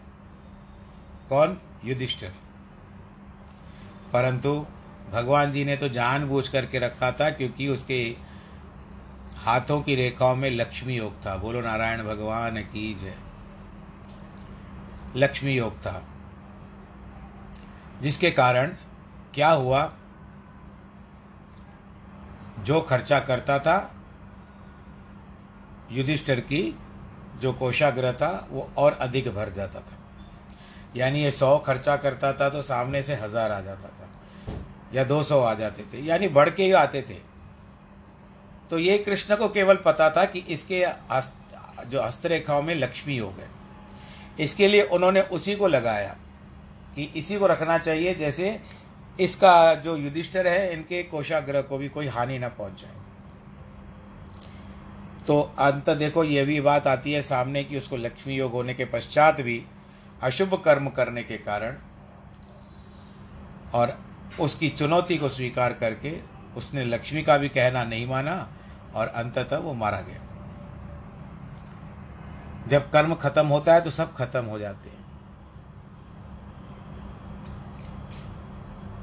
कौन? 1.29 1.57
युधिष्ठिर। 1.85 2.33
परंतु 4.13 4.53
भगवान 5.11 5.51
जी 5.51 5.63
ने 5.65 5.75
तो 5.77 5.89
जानबूझ 5.89 6.47
करके 6.47 6.79
रखा 6.79 7.11
था, 7.11 7.29
क्योंकि 7.29 7.67
उसके 7.67 8.03
हाथों 9.37 9.81
की 9.81 9.95
रेखाओं 9.95 10.35
में 10.35 10.49
लक्ष्मी 10.49 10.95
योग 10.95 11.25
था। 11.25 11.35
बोलो, 11.37 11.61
नारायण 11.61 12.03
भगवान 12.03 12.57
की 12.57 12.93
जय। 12.95 13.15
लक्ष्मी 15.15 15.53
योग 15.53 15.77
था। 15.77 16.01
जिसके 18.01 18.31
कारण 18.31 18.71
क्या 19.33 19.49
हुआ? 19.49 19.81
जो 22.63 22.79
खर्चा 22.81 23.19
करता 23.21 23.57
था, 23.59 23.75
युधिष्ठिर 25.91 26.39
की 26.41 26.63
जो 27.41 27.53
कोषाग्रह 27.53 28.11
था, 28.13 28.47
वो 28.51 28.69
और 28.77 28.97
अधिक 29.01 29.27
भर 29.29 29.49
जाता 29.51 29.79
था। 29.79 29.97
यानी 30.95 31.23
ये 31.23 31.31
सौ 31.33 31.57
खर्चा 31.59 31.95
करता 31.97 32.31
था 32.33 32.49
तो 32.49 32.61
सामने 32.63 33.01
से 33.03 33.15
हज़ार 33.15 33.51
आ 33.51 33.59
जाता 33.61 33.89
था, 33.89 34.09
या 34.93 35.03
दो 35.03 35.21
सौ 35.23 35.39
आ 35.41 35.53
जाते 35.55 35.83
थे, 35.83 36.01
यानी 36.01 36.27
बढ़ 36.29 36.49
के 36.49 36.63
ही 36.63 36.71
आते 36.73 37.01
थे। 37.01 37.19
तो 38.69 38.77
ये 38.79 38.97
कृष्ण 38.99 39.35
को 39.35 39.47
केवल 39.49 39.75
पता 39.85 40.09
था 40.09 40.25
कि 40.25 40.39
इसके 40.49 40.85
जो 41.83 42.01
हस्तरेखाओं 42.01 42.61
में 42.61 42.73
लक्ष्मी 42.75 43.17
है 43.17 43.51
इसके 44.39 44.67
लिए 44.67 44.81
उन्होंने 44.89 45.21
उसी 45.31 45.55
को 45.55 45.67
लगाया 45.67 46.15
कि 46.95 47.03
इसी 47.15 47.37
को 47.37 47.47
रखना 47.47 47.77
चाहिए, 47.77 48.13
जैसे 48.15 48.59
इसका 49.19 49.73
जो 49.75 49.95
युधिष्ठिर 49.97 50.47
है, 50.47 50.73
इनके 50.73 51.03
कोशाग्रह 51.03 51.61
को 51.61 51.77
भी 51.77 51.89
कोई 51.89 52.07
हानि 52.07 52.37
ना 52.39 52.47
पहुँचाए। 52.49 53.01
तो 55.27 55.39
अंत 55.59 55.89
देखो, 55.89 56.23
ये 56.23 56.45
भी 56.45 56.59
बात 56.61 56.87
आती 56.87 57.11
है 57.11 57.21
सामने 57.21 57.63
कि 57.63 57.77
उसको 57.77 57.97
लक्ष्मी 57.97 58.35
योग 58.35 58.51
होने 58.51 58.73
के 58.73 58.85
पश्चात 58.85 59.41
भी 59.41 59.63
अशुभ 60.21 60.53
कर्म 60.65 60.89
करने 60.89 61.23
के 61.23 61.37
कारण 61.37 61.75
और 63.73 63.97
उसकी 64.39 64.69
चुनौती 64.69 65.17
को 65.17 65.29
स्वीकार 65.29 65.73
करके 65.73 66.17
उसने 66.57 66.83
लक्ष्मी 66.85 67.21
का 67.23 67.37
भी 67.37 67.49
कहना 67.49 67.83
नहीं 67.83 68.07
माना 68.07 68.35
और 68.95 69.07
अंततः 69.07 69.57
वो 69.57 69.73
मारा 69.73 70.01
गया। 70.01 70.21
जब 72.69 72.89
कर्म 72.91 73.13
खत्म 73.13 73.47
होता 73.47 73.73
है 73.73 73.81
तो 73.81 73.89
सब 73.89 74.13
खत्म 74.15 74.45
हो 74.45 74.59
जाते 74.59 74.89
हैं। 74.89 74.92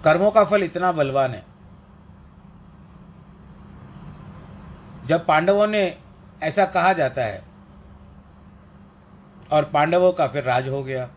कर्मों 0.05 0.31
का 0.31 0.45
फल 0.45 0.63
इतना 0.63 0.93
बलवान 0.93 1.31
है। 1.31 1.45
जब 5.07 5.27
पांडवों 5.27 5.67
ने 5.67 5.99
ऐसा 6.43 6.65
कहा 6.67 6.93
जाता 6.93 7.23
है, 7.23 7.43
और 9.53 9.65
पांडवों 9.65 10.13
का 10.13 10.27
फिर 10.27 10.45
राज 10.45 10.69
हो 10.69 10.83
गया। 10.83 11.09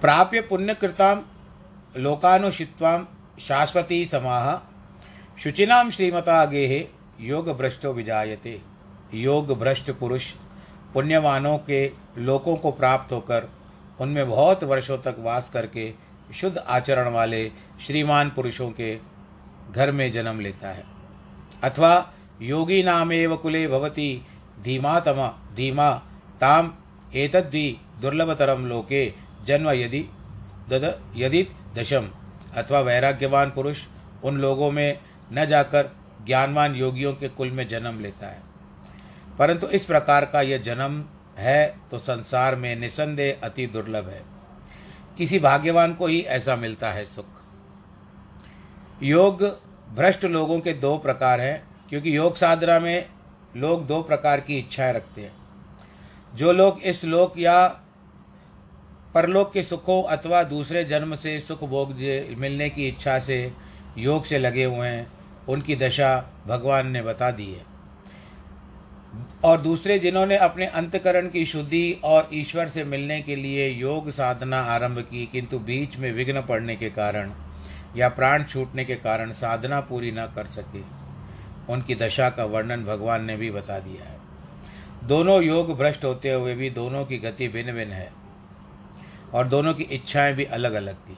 प्राप्य 0.00 0.40
पुण्यकृताम 0.40 1.22
लोकानुषित्वाम 1.96 3.06
शाश्वती 3.40 4.04
समाह। 4.06 4.54
शुचिनाम 5.42 5.90
श्रीमता 5.90 6.44
गेहे 6.44 6.86
योग 7.20 7.48
भ्रष्टो 7.58 7.92
विजायते। 7.92 8.60
योग 9.14 9.58
भ्रष्ट 9.58 9.90
पुरुष 9.90 10.30
पुण्यवानों 10.94 11.58
के 11.58 11.92
लोकों 12.18 12.56
को 12.56 12.70
प्राप्त 12.70 13.12
होकर 13.12 13.48
उनमें 14.00 14.30
बहुत 14.30 14.64
वर्षों 14.64 14.98
तक 14.98 15.16
वास 15.18 15.50
करके 15.50 15.94
शुद्ध 16.34 16.58
आचरण 16.58 17.08
वाले 17.08 17.50
श्रीमान 17.86 18.30
पुरुषों 18.30 18.70
के 18.70 18.98
घर 19.72 19.92
में 19.92 20.12
जन्म 20.12 20.40
लेता 20.40 20.68
है। 20.68 20.84
अथवा 21.64 22.12
योगी 22.42 22.82
नामेव 22.82 23.36
कुले 23.36 23.68
भवती, 23.68 24.26
धीमा 24.62 25.00
तमा, 25.00 25.38
धीमा 25.54 25.90
ताम, 26.40 26.74
एतद्वि 27.14 27.80
दुर्लभतरम 28.00 28.66
लोके 28.66 29.12
जन्म 29.46 29.70
यदि, 29.70 30.08
दद 30.68 31.14
यदि 31.16 31.48
दशम। 31.74 32.10
अथवा 32.56 32.80
वैराग्यवान 32.80 33.50
पुरुष 33.50 33.82
उन 34.24 34.38
लोगों 34.38 34.70
में 34.70 34.98
न 35.32 35.46
जाकर 35.46 35.96
ज्ञानवान 36.26 36.74
योगियों 36.74 37.14
के 37.14 37.28
कुल 37.28 37.50
में 37.50 37.68
जन्म 37.68 38.00
लेता 38.00 38.26
है। 38.26 38.42
परंतु 39.38 39.66
इस 39.66 39.84
प्रकार 39.84 40.24
का 40.24 40.42
यह 40.42 40.58
जन्म 40.58 41.04
है 41.38 41.74
तो 41.90 41.98
संसार 41.98 42.56
में 42.56 42.74
निसंदेह 42.76 43.46
अति 43.46 43.66
दुर्लभ 43.66 44.08
है। 44.08 44.22
किसी 45.18 45.38
भाग्यवान 45.38 45.94
को 45.94 46.06
ही 46.06 46.20
ऐसा 46.20 46.56
मिलता 46.56 46.90
है 46.92 47.04
सुख। 47.04 47.26
योग 49.02 49.42
भ्रष्ट 49.94 50.24
लोगों 50.24 50.60
के 50.60 50.72
दो 50.72 50.96
प्रकार 50.98 51.40
हैं, 51.40 51.62
क्योंकि 51.88 52.16
योग 52.16 52.36
साधना 52.36 52.78
में 52.80 53.08
लोग 53.56 53.86
दो 53.86 54.02
प्रकार 54.02 54.40
की 54.40 54.58
इच्छाएँ 54.58 54.92
रखते 54.92 55.20
हैं। 55.20 55.32
जो 56.34 56.52
लोग 56.52 56.80
इस 56.80 57.04
लोक 57.04 57.38
या 57.38 57.66
परलोक 59.14 59.52
के 59.52 59.62
सुखों 59.62 60.02
अथवा 60.02 60.42
दूसरे 60.42 60.84
जन्म 60.84 61.14
से 61.14 61.38
सुख 61.40 61.64
भोग 61.64 61.92
मिलने 62.38 62.68
की 62.70 62.88
इच्छा 62.88 63.18
से 63.18 63.52
योग 63.98 64.24
से 64.24 64.38
लगे 64.38 64.64
हुए 64.64 64.88
हैं, 64.88 65.06
उनकी 65.48 65.76
दशा 65.76 66.10
भगवान 66.46 66.90
ने 66.90 67.02
बता 67.02 67.30
दी 67.30 67.46
है। 67.46 67.77
और 69.44 69.60
दूसरे 69.60 69.98
जिन्होंने 69.98 70.36
अपने 70.36 70.66
अंतकरण 70.66 71.28
की 71.28 71.44
शुद्धि 71.46 72.00
और 72.04 72.28
ईश्वर 72.34 72.68
से 72.68 72.84
मिलने 72.84 73.20
के 73.22 73.36
लिए 73.36 73.68
योग 73.68 74.10
साधना 74.10 74.60
आरंभ 74.64 74.98
की, 75.00 75.24
किंतु 75.26 75.58
बीच 75.58 75.96
में 75.98 76.10
विघ्न 76.12 76.40
पड़ने 76.42 76.76
के 76.76 76.90
कारण 76.90 77.30
या 77.96 78.08
प्राण 78.08 78.44
छूटने 78.44 78.84
के 78.84 78.94
कारण 78.94 79.32
साधना 79.32 79.80
पूरी 79.80 80.10
न 80.12 80.26
कर 80.36 80.46
सके। 80.46 80.82
उनकी 81.72 81.94
दशा 81.94 82.28
का 82.30 82.44
वर्णन 82.44 82.84
भगवान 82.84 83.24
ने 83.24 83.36
भी 83.36 83.50
बता 83.50 83.78
दिया 83.78 84.04
है। 84.04 84.16
दोनों 85.08 85.42
योग 85.42 85.76
भ्रष्ट 85.78 86.04
होते 86.04 86.32
हुए 86.32 86.54
भी 86.54 86.70
दोनों 86.70 87.04
की 87.04 87.18
गति 87.18 87.48
भिन्न 87.48 87.72
भिन्न 87.72 87.92
है 87.92 88.10
और 89.34 89.48
दोनों 89.48 89.74
की 89.74 89.82
इच्छाएँ 89.82 90.34
भी 90.34 90.44
अलग 90.44 90.72
अलग 90.72 90.94
थी। 90.94 91.16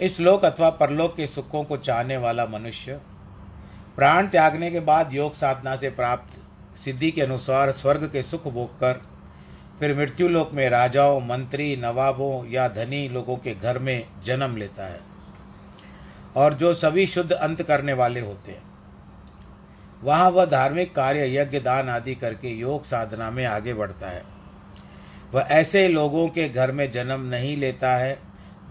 इस 0.00 0.20
लोक 0.20 0.44
अथवा 0.44 0.70
परलोक 0.70 1.16
के 1.16 1.26
सुखों 1.26 1.62
को 1.64 1.76
चाहने 1.76 2.16
वाला 2.16 2.46
मनुष्य 2.46 3.00
प्राण 3.96 4.26
त्यागने 4.26 4.70
के 4.70 4.80
बाद 4.80 5.12
योग 5.14 5.34
साधना 5.34 5.76
से 5.76 5.90
प्राप्त 5.90 6.38
सिद्धि 6.76 7.10
के 7.10 7.22
अनुसार 7.22 7.72
स्वर्ग 7.72 8.08
के 8.12 8.22
सुख 8.22 8.48
भोग 8.48 8.80
कर, 8.80 9.00
फिर 9.80 9.96
मृत्यु 9.96 10.28
लोक 10.28 10.52
में 10.52 10.70
राजाओं, 10.70 11.20
मंत्री, 11.20 11.76
नवाबों 11.76 12.46
या 12.46 12.68
धनी 12.68 13.08
लोगों 13.08 13.36
के 13.36 13.54
घर 13.54 13.78
में 13.78 14.06
जन्म 14.26 14.56
लेता 14.56 14.84
है। 14.84 15.00
और 16.36 16.54
जो 16.54 16.74
सभी 16.74 17.06
शुद्ध 17.06 17.32
अंत 17.32 17.62
करने 17.62 17.92
वाले 17.92 18.20
होते 18.20 18.52
हैं, 18.52 18.62
वहाँ 20.02 20.30
वह 20.30 20.44
धार्मिक 20.44 20.94
कार्य, 20.94 21.38
यज्ञ, 21.38 21.60
दान 21.60 21.88
आदि 21.88 22.14
करके 22.14 22.48
योग 22.48 22.84
साधना 22.84 23.30
में 23.30 23.44
आगे 23.46 23.74
बढ़ता 23.74 24.08
है। 24.08 24.22
वह 25.34 25.40
ऐसे 25.40 25.88
लोगों 25.88 26.28
के 26.28 26.48
घर 26.48 26.72
में 26.72 26.92
जन्म 26.92 27.20
नहीं 27.20 27.56
लेता 27.56 27.96
है, 27.96 28.18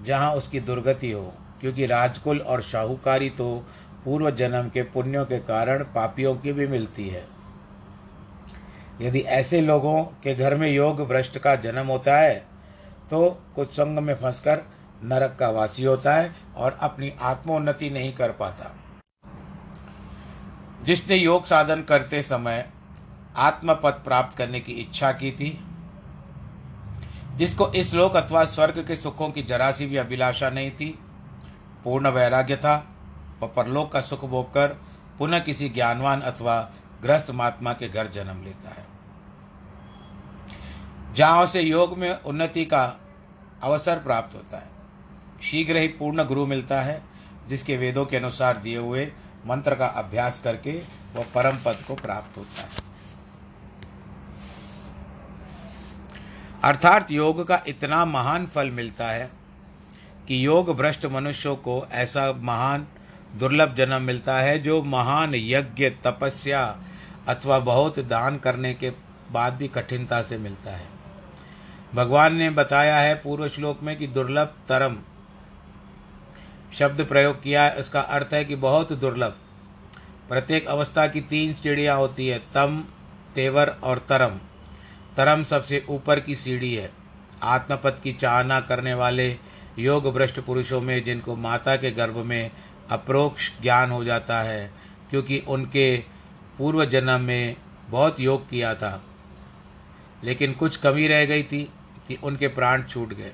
जहाँ 0.06 0.34
उसकी 0.36 0.60
दुर्गति 0.60 1.12
हो, 1.12 1.34
क्योंकि 1.62 1.86
राजकुल 1.86 2.40
और 2.40 2.62
शाहूकारी 2.62 3.30
तो 3.30 3.68
पूर्व 4.06 4.32
जन्म 4.32 4.70
के 4.70 4.84
पुण्यों 4.84 5.26
के 5.26 5.40
कारण 5.40 5.84
पापियों 5.84 6.36
की 6.36 6.54
भी 6.54 6.68
मिलती 6.68 7.10
है। 7.10 7.33
यदि 9.02 9.20
ऐसे 9.20 9.62
लोगों 9.62 10.04
के 10.24 10.36
घर 10.36 10.56
में 10.56 10.68
योग 10.70 11.08
भ्रष्ट 11.08 11.38
का 11.38 11.56
जन्म 11.56 11.88
होता 11.88 12.18
है 12.18 12.36
तो 13.10 13.30
कुछ 13.56 13.72
संग 13.72 14.00
में 14.00 14.14
फंसकर 14.16 14.62
नरक 15.04 15.36
का 15.40 15.50
वासी 15.50 15.84
होता 15.84 16.14
है 16.16 16.36
और 16.56 16.78
अपनी 16.82 17.12
आत्मोन्नति 17.22 17.90
नहीं 17.90 18.14
कर 18.14 18.32
पाता। 18.32 18.76
जिसने 20.84 21.16
योग 21.16 21.46
साधन 21.46 21.82
करते 21.82 22.22
समय 22.24 22.66
आत्मपद 23.38 24.02
प्राप्त 24.06 24.38
करने 24.38 24.60
की 24.60 24.72
इच्छा 24.72 25.12
की 25.12 25.32
थी, 25.32 25.60
जिसको 27.36 27.68
इस 27.74 27.94
लोक 27.94 28.16
अथवा 28.16 28.44
स्वर्ग 28.46 28.84
के 28.88 28.96
सुखों 28.96 29.30
की 29.30 29.44
जरा 29.44 29.72
सी 29.72 29.86
भी 29.86 29.98
अभिलाषा 29.98 30.50
नहीं 30.50 30.72
थी, 30.72 30.90
पूर्ण 31.84 32.08
वैराग्य 32.08 32.56
था 32.56 32.76
वह 33.42 33.48
परलोक 33.48 33.92
का 33.92 34.02
सुख 34.02 34.26
भोग 34.26 34.54
कर 34.54 34.68
पुनः 35.20 35.40
किसी 35.40 35.70
ज्ञानवान 35.70 36.22
अथवा 36.22 36.60
ग्रस्त 37.04 37.32
महात्मा 37.32 37.74
के 37.74 37.90
घर 37.90 38.08
जन्म 38.08 38.44
लेता 38.44 38.70
है। 38.70 38.86
जहाँ 41.14 41.44
उसे 41.44 41.62
योग 41.62 41.98
में 41.98 42.12
उन्नति 42.12 42.66
का 42.66 42.84
अवसर 43.64 44.00
प्राप्त 44.00 44.36
होता 44.36 44.58
है, 44.58 44.70
शीघ्र 45.42 45.78
ही 45.78 45.88
पूर्ण 45.90 46.24
गुरु 46.24 46.46
मिलता 46.46 46.82
है, 46.82 47.02
जिसके 47.48 47.78
वेदों 47.78 48.06
के 48.06 48.18
अनुसार 48.18 48.58
दिए 48.58 48.78
हुए 48.78 49.06
मंत्र 49.46 49.76
का 49.76 49.86
अभ्यास 49.86 50.40
करके 50.44 50.72
वह 51.16 51.26
परम 51.36 51.58
पद 51.66 51.84
को 51.88 51.96
प्राप्त 51.96 52.38
होता 52.38 52.62
है। 52.62 52.92
अर्थात 56.64 57.12
योग 57.12 57.48
का 57.48 57.62
इतना 57.68 58.04
महान 58.06 58.46
फल 58.46 58.70
मिलता 58.72 59.08
है 59.08 59.30
कि 60.28 60.46
योग 60.46 60.76
भ्रष्ट 60.78 61.06
मनुष्यों 61.06 61.56
को 61.56 61.86
ऐसा 61.92 62.32
महान 62.42 62.88
दुर्लभ 63.36 63.74
जन्म 63.76 64.02
मिलता 64.02 64.38
है 64.38 64.58
जो 64.60 64.82
महान 64.84 65.36
यज्ञ, 65.36 65.90
तपस्या 65.90 66.64
अथवा 67.27 67.60
बहुत 67.60 68.00
दान 68.00 68.38
करने 68.38 68.74
के 68.74 68.89
बाद 69.32 69.53
भी 69.53 69.68
कठिनता 69.68 70.22
से 70.22 70.38
मिलता 70.38 70.72
है। 70.72 70.88
भगवान 71.96 72.36
ने 72.36 72.50
बताया 72.50 72.98
है 72.98 73.15
पूर्व 73.15 73.48
श्लोक 73.48 73.84
में 73.84 73.98
कि 73.98 74.08
दुर्लभ 74.08 74.48
तरम 74.48 74.98
शब्द 76.80 77.06
प्रयोग 77.06 77.43
किया 77.43 77.63
है 77.63 77.76
उसका 77.76 78.02
अर्थ 78.02 78.34
है 78.34 78.45
कि 78.45 78.56
बहुत 78.56 78.93
दुर्लभ। 78.93 79.36
प्रत्येक 80.30 80.67
अवस्था 80.67 81.08
की 81.08 81.21
तीन 81.21 81.54
सीढ़ियाँ 81.54 81.98
होती 81.98 82.28
है, 82.28 82.39
तम, 82.39 82.84
तेवर 83.36 83.78
और 83.84 84.00
तरम। 84.00 84.38
तरम 85.17 85.43
सबसे 85.43 85.86
ऊपर 85.89 86.19
की 86.19 86.36
सीढ़ी 86.36 86.76
है। 86.76 86.91
आत्मपद 87.43 88.00
की 88.04 88.13
चाहना 88.13 88.62
करने 88.62 88.93
वाले 88.93 89.38
योग 89.80 90.13
भ्रष्ट 90.13 90.39
पुरुषों 90.39 90.82
में, 90.82 91.04
जिनको 91.04 91.36
माता 91.36 91.76
के 91.76 91.91
गर्भ 91.91 92.17
में 92.17 92.52
अप्रोक्ष 92.89 93.52
ज्ञान 93.62 93.91
हो 93.91 94.04
जाता 94.04 94.41
है, 94.41 94.74
क्योंकि 95.10 95.43
उनके 95.48 96.12
पूर्व 96.58 96.84
जन्म 96.86 97.22
में 97.22 97.56
बहुत 97.89 98.20
योग 98.20 98.50
किया 98.50 98.74
था, 98.76 99.02
लेकिन 100.24 100.54
कुछ 100.54 100.78
कमी 100.78 101.08
रह 101.08 101.26
गई 101.26 101.44
थी 101.44 101.63
कि 102.08 102.18
उनके 102.24 102.48
प्राण 102.50 102.84
छूट 102.84 103.13
गए 103.13 103.32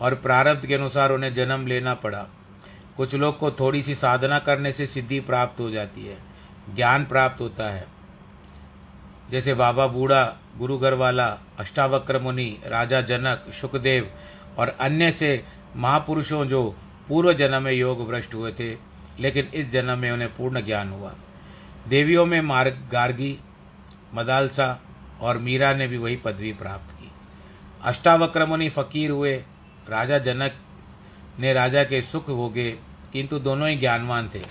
और 0.00 0.14
प्रारब्ध 0.16 0.66
के 0.66 0.74
अनुसार 0.74 1.12
उन्हें 1.12 1.32
जन्म 1.34 1.66
लेना 1.66 1.94
पड़ा। 1.94 2.26
कुछ 2.96 3.14
लोग 3.14 3.38
को 3.38 3.50
थोड़ी 3.50 3.82
सी 3.82 3.94
साधना 3.94 4.38
करने 4.38 4.72
से 4.72 4.86
सिद्धि 4.86 5.20
प्राप्त 5.20 5.60
हो 5.60 5.70
जाती 5.70 6.06
है, 6.06 6.16
ज्ञान 6.74 7.04
प्राप्त 7.04 7.40
होता 7.40 7.68
है। 7.70 7.86
जैसे 9.30 9.54
बाबा 9.54 9.86
बूढ़ा 9.86 10.24
गुरु 10.58 10.78
घर 10.78 10.94
वाला 10.94 11.26
अष्टावक्र 11.58 12.18
मुनि, 12.18 12.56
राजा 12.66 13.00
जनक, 13.00 13.52
सुखदेव 13.52 14.10
और 14.58 14.76
अन्य 14.80 15.10
से 15.12 15.42
महापुरुषों 15.76 16.44
जो 16.46 16.68
पूर्व 17.08 17.32
जन्म 17.32 17.62
में 17.62 17.72
योग 17.72 18.06
भ्रष्ट 18.08 18.34
हुए 18.34 18.52
थे, 18.52 18.70
लेकिन 19.20 19.48
इस 19.54 19.70
जन्म 19.70 19.98
में 19.98 20.10
उन्हें 20.10 20.34
पूर्ण 20.36 20.64
ज्ञान 20.64 20.88
हुआ। 20.88 21.14
देवियों 21.88 22.26
में 22.26 22.40
मार्ग 22.42 22.78
गार्गी, 22.92 23.38
मदालसा 24.14 24.78
और 25.20 25.38
मीरा 25.38 25.72
ने 25.74 25.86
भी 25.88 25.98
वही 25.98 26.16
पदवी 26.16 26.52
प्राप्त 26.52 26.90
की। 26.92 27.10
अष्टावक्र 27.82 28.46
मुनि 28.46 28.68
फकीर 28.68 29.10
हुए, 29.10 29.36
राजा 29.88 30.18
जनक 30.18 30.54
ने 31.40 31.52
राजा 31.52 31.84
के 31.84 32.02
सुख 32.02 32.28
हो 32.28 32.48
गए 32.48 32.70
किंतु 33.12 33.38
दोनों 33.38 33.68
ही 33.68 33.76
ज्ञानवान 33.76 34.28
थे। 34.28 34.42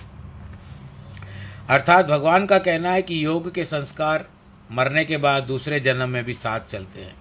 अर्थात 1.68 2.06
भगवान 2.06 2.46
का 2.46 2.58
कहना 2.58 2.90
है 2.90 3.02
कि 3.02 3.24
योग 3.24 3.52
के 3.54 3.64
संस्कार 3.64 4.26
मरने 4.70 5.04
के 5.04 5.16
बाद 5.16 5.44
दूसरे 5.44 5.80
जन्म 5.80 6.08
में 6.08 6.24
भी 6.24 6.34
साथ 6.34 6.60
चलते 6.70 7.00
हैं, 7.00 7.14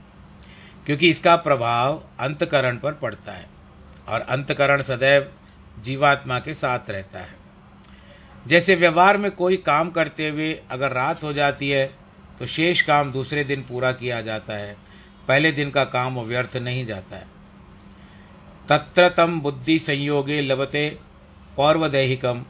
क्योंकि 0.86 1.10
इसका 1.10 1.36
प्रभाव 1.38 2.02
अंतकरण 2.20 2.78
पर 2.78 2.94
पड़ता 2.94 3.32
है 3.32 3.48
और 4.08 4.22
अंतकरण 4.22 4.82
सदैव 4.84 5.32
जीवात्मा 5.84 6.40
के 6.40 6.54
साथ 6.54 6.90
रहता 6.90 7.20
है। 7.20 7.39
जैसे 8.50 8.76
व्यवहार 8.76 9.18
में 9.18 9.30
कोई 9.32 9.58
काम 9.58 9.90
करते 9.90 10.30
हुए 10.30 10.54
अगर 10.72 10.92
रात 10.92 11.24
हो 11.24 11.34
जाती 11.34 11.70
है 11.70 11.86
तो 12.40 12.46
शेष 12.48 12.82
काम 12.82 13.12
दूसरे 13.12 13.44
दिन 13.44 13.62
पूरा 13.62 13.92
किया 13.92 14.22
जाता 14.22 14.54
है। 14.54 14.76
पहले 15.28 15.52
दिन 15.52 15.70
का 15.70 15.84
काम 15.86 16.20
व्यर्थ 16.20 16.56
नहीं 16.58 16.86
जाता 16.86 17.16
है। 17.16 17.28
तत्र 18.70 19.10
तम 19.10 19.40
बुद्धि 19.42 19.78
संयोगे 19.80 20.40
लभते 20.42 20.90
पौर्वदैहिकम, 21.58 22.44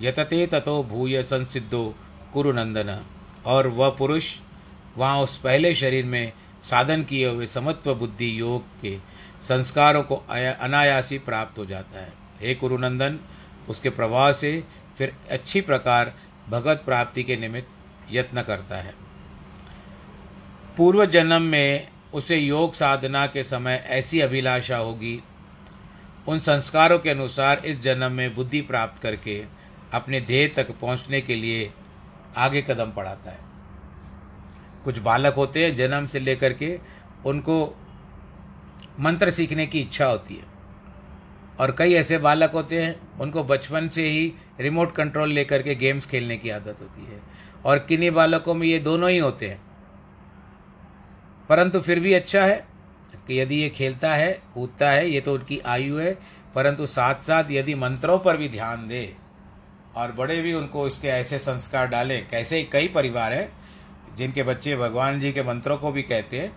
यतते 0.00 0.46
ततो 0.46 0.82
भूय 0.82 1.22
संसिद्धो 1.22 1.94
कुरुनंदन 2.32 3.00
और 3.46 3.66
वह 3.68 3.88
पुरुष 3.88 4.34
वहाँ 4.96 5.20
उस 5.20 5.36
पहले 5.38 5.74
शरीर 5.74 6.04
में 6.04 6.32
साधन 6.64 7.02
किए 7.02 7.28
हुए 7.28 7.46
समत्व 7.46 7.94
बुद्धि 7.94 8.28
योग 8.40 8.62
के 8.80 8.96
संस्कारों 9.48 10.02
को 10.02 10.16
अनायासी 10.26 11.18
प्राप्त 11.20 11.58
हो 11.58 11.66
जाता 11.66 12.00
है। 12.00 12.12
हे 12.40 12.54
कुरुनंदन 12.54 13.18
उसके 13.68 13.90
प्रभाव 13.90 14.32
से 14.32 14.62
फिर 14.98 15.14
अच्छी 15.30 15.60
प्रकार 15.60 16.14
भगवत 16.48 16.82
प्राप्ति 16.86 17.22
के 17.22 17.36
निमित्त 17.36 17.68
यत्न 18.10 18.42
करता 18.42 18.76
है। 18.76 18.94
पूर्व 20.76 21.06
जन्म 21.06 21.42
में 21.42 21.88
उसे 22.14 22.36
योग 22.36 22.74
साधना 22.74 23.26
के 23.26 23.42
समय 23.42 23.84
ऐसी 23.86 24.20
अभिलाषा 24.20 24.76
होगी। 24.76 25.22
उन 26.28 26.38
संस्कारों 26.38 26.98
के 26.98 27.10
अनुसार 27.10 27.58
इस 27.58 27.80
जन्म 27.80 28.12
में 28.12 28.34
बुद्धि 28.34 28.60
प्राप्त 28.60 29.02
करके 29.02 29.44
अपने 29.92 30.20
ध्येय 30.20 30.48
तक 30.48 30.70
पहुँचने 30.70 31.20
के 31.20 31.34
लिए 31.34 31.72
आगे 32.36 32.62
कदम 32.62 32.92
बढ़ाता 32.92 33.30
है। 33.30 33.38
कुछ 34.84 34.98
बालक 34.98 35.34
होते 35.34 35.66
हैं 35.66 35.76
जन्म 35.76 36.06
से 36.06 36.20
लेकर 36.20 36.52
के 36.52 36.78
उनको 37.26 37.76
मंत्र 39.00 39.30
सीखने 39.30 39.66
की 39.66 39.80
इच्छा 39.80 40.06
होती 40.06 40.34
है। 40.34 40.44
और 41.60 41.76
कई 41.78 41.94
ऐसे 41.94 42.18
बालक 42.18 42.50
होते 42.50 42.84
हैं, 42.84 43.18
उनको 43.18 43.44
बचपन 43.44 43.88
से 43.88 44.08
ही 44.08 44.32
रिमोट 44.60 44.94
कंट्रोल 44.94 45.32
लेकर 45.32 45.62
के 45.62 45.74
गेम्स 45.74 46.06
खेलने 46.06 46.36
की 46.36 46.50
आदत 46.50 46.76
होती 46.80 47.06
है। 47.06 47.20
और 47.64 47.78
किन्हीं 47.78 48.10
बालकों 48.10 48.54
में 48.54 48.66
ये 48.66 48.78
दोनों 48.78 49.10
ही 49.10 49.18
होते 49.18 49.48
हैं। 49.48 49.60
परंतु 51.48 51.80
फिर 51.80 52.00
भी 52.00 52.12
अच्छा 52.14 52.44
है 52.44 52.66
कि 53.26 53.40
यदि 53.40 53.54
ये 53.54 53.68
खेलता 53.68 54.14
है, 54.14 54.32
कूदता 54.54 54.90
है, 54.90 55.10
ये 55.10 55.20
तो 55.20 55.34
उनकी 55.34 55.58
आयु 55.58 55.96
है, 55.96 56.12
परंतु 56.54 56.86
साथ 56.86 57.14
साथ 57.14 57.50
यदि 57.50 57.74
मंत्रों 57.74 58.18
पर 58.18 58.36
भी 58.36 58.48
ध्यान 58.48 58.86
दे 58.88 59.16
और 59.96 60.12
बड़े 60.12 60.40
भी 60.42 60.52
उनको 60.52 60.86
इसके 60.86 61.08
ऐसे 61.08 61.38
संस्कार 61.38 61.86
डालें, 61.86 62.28
कैसे 62.28 62.62
कई 62.62 62.88
परिवार 62.88 63.32
हैं, 63.32 63.52
जिनके 64.16 64.42
बच्चे 64.42 64.76
भगवान 64.76 65.20
जी 65.20 65.32
के 65.32 65.42
मंत्रों 65.42 65.76
को 65.78 65.92
भी 65.92 66.02
कहते 66.02 66.40
हैं 66.40 66.52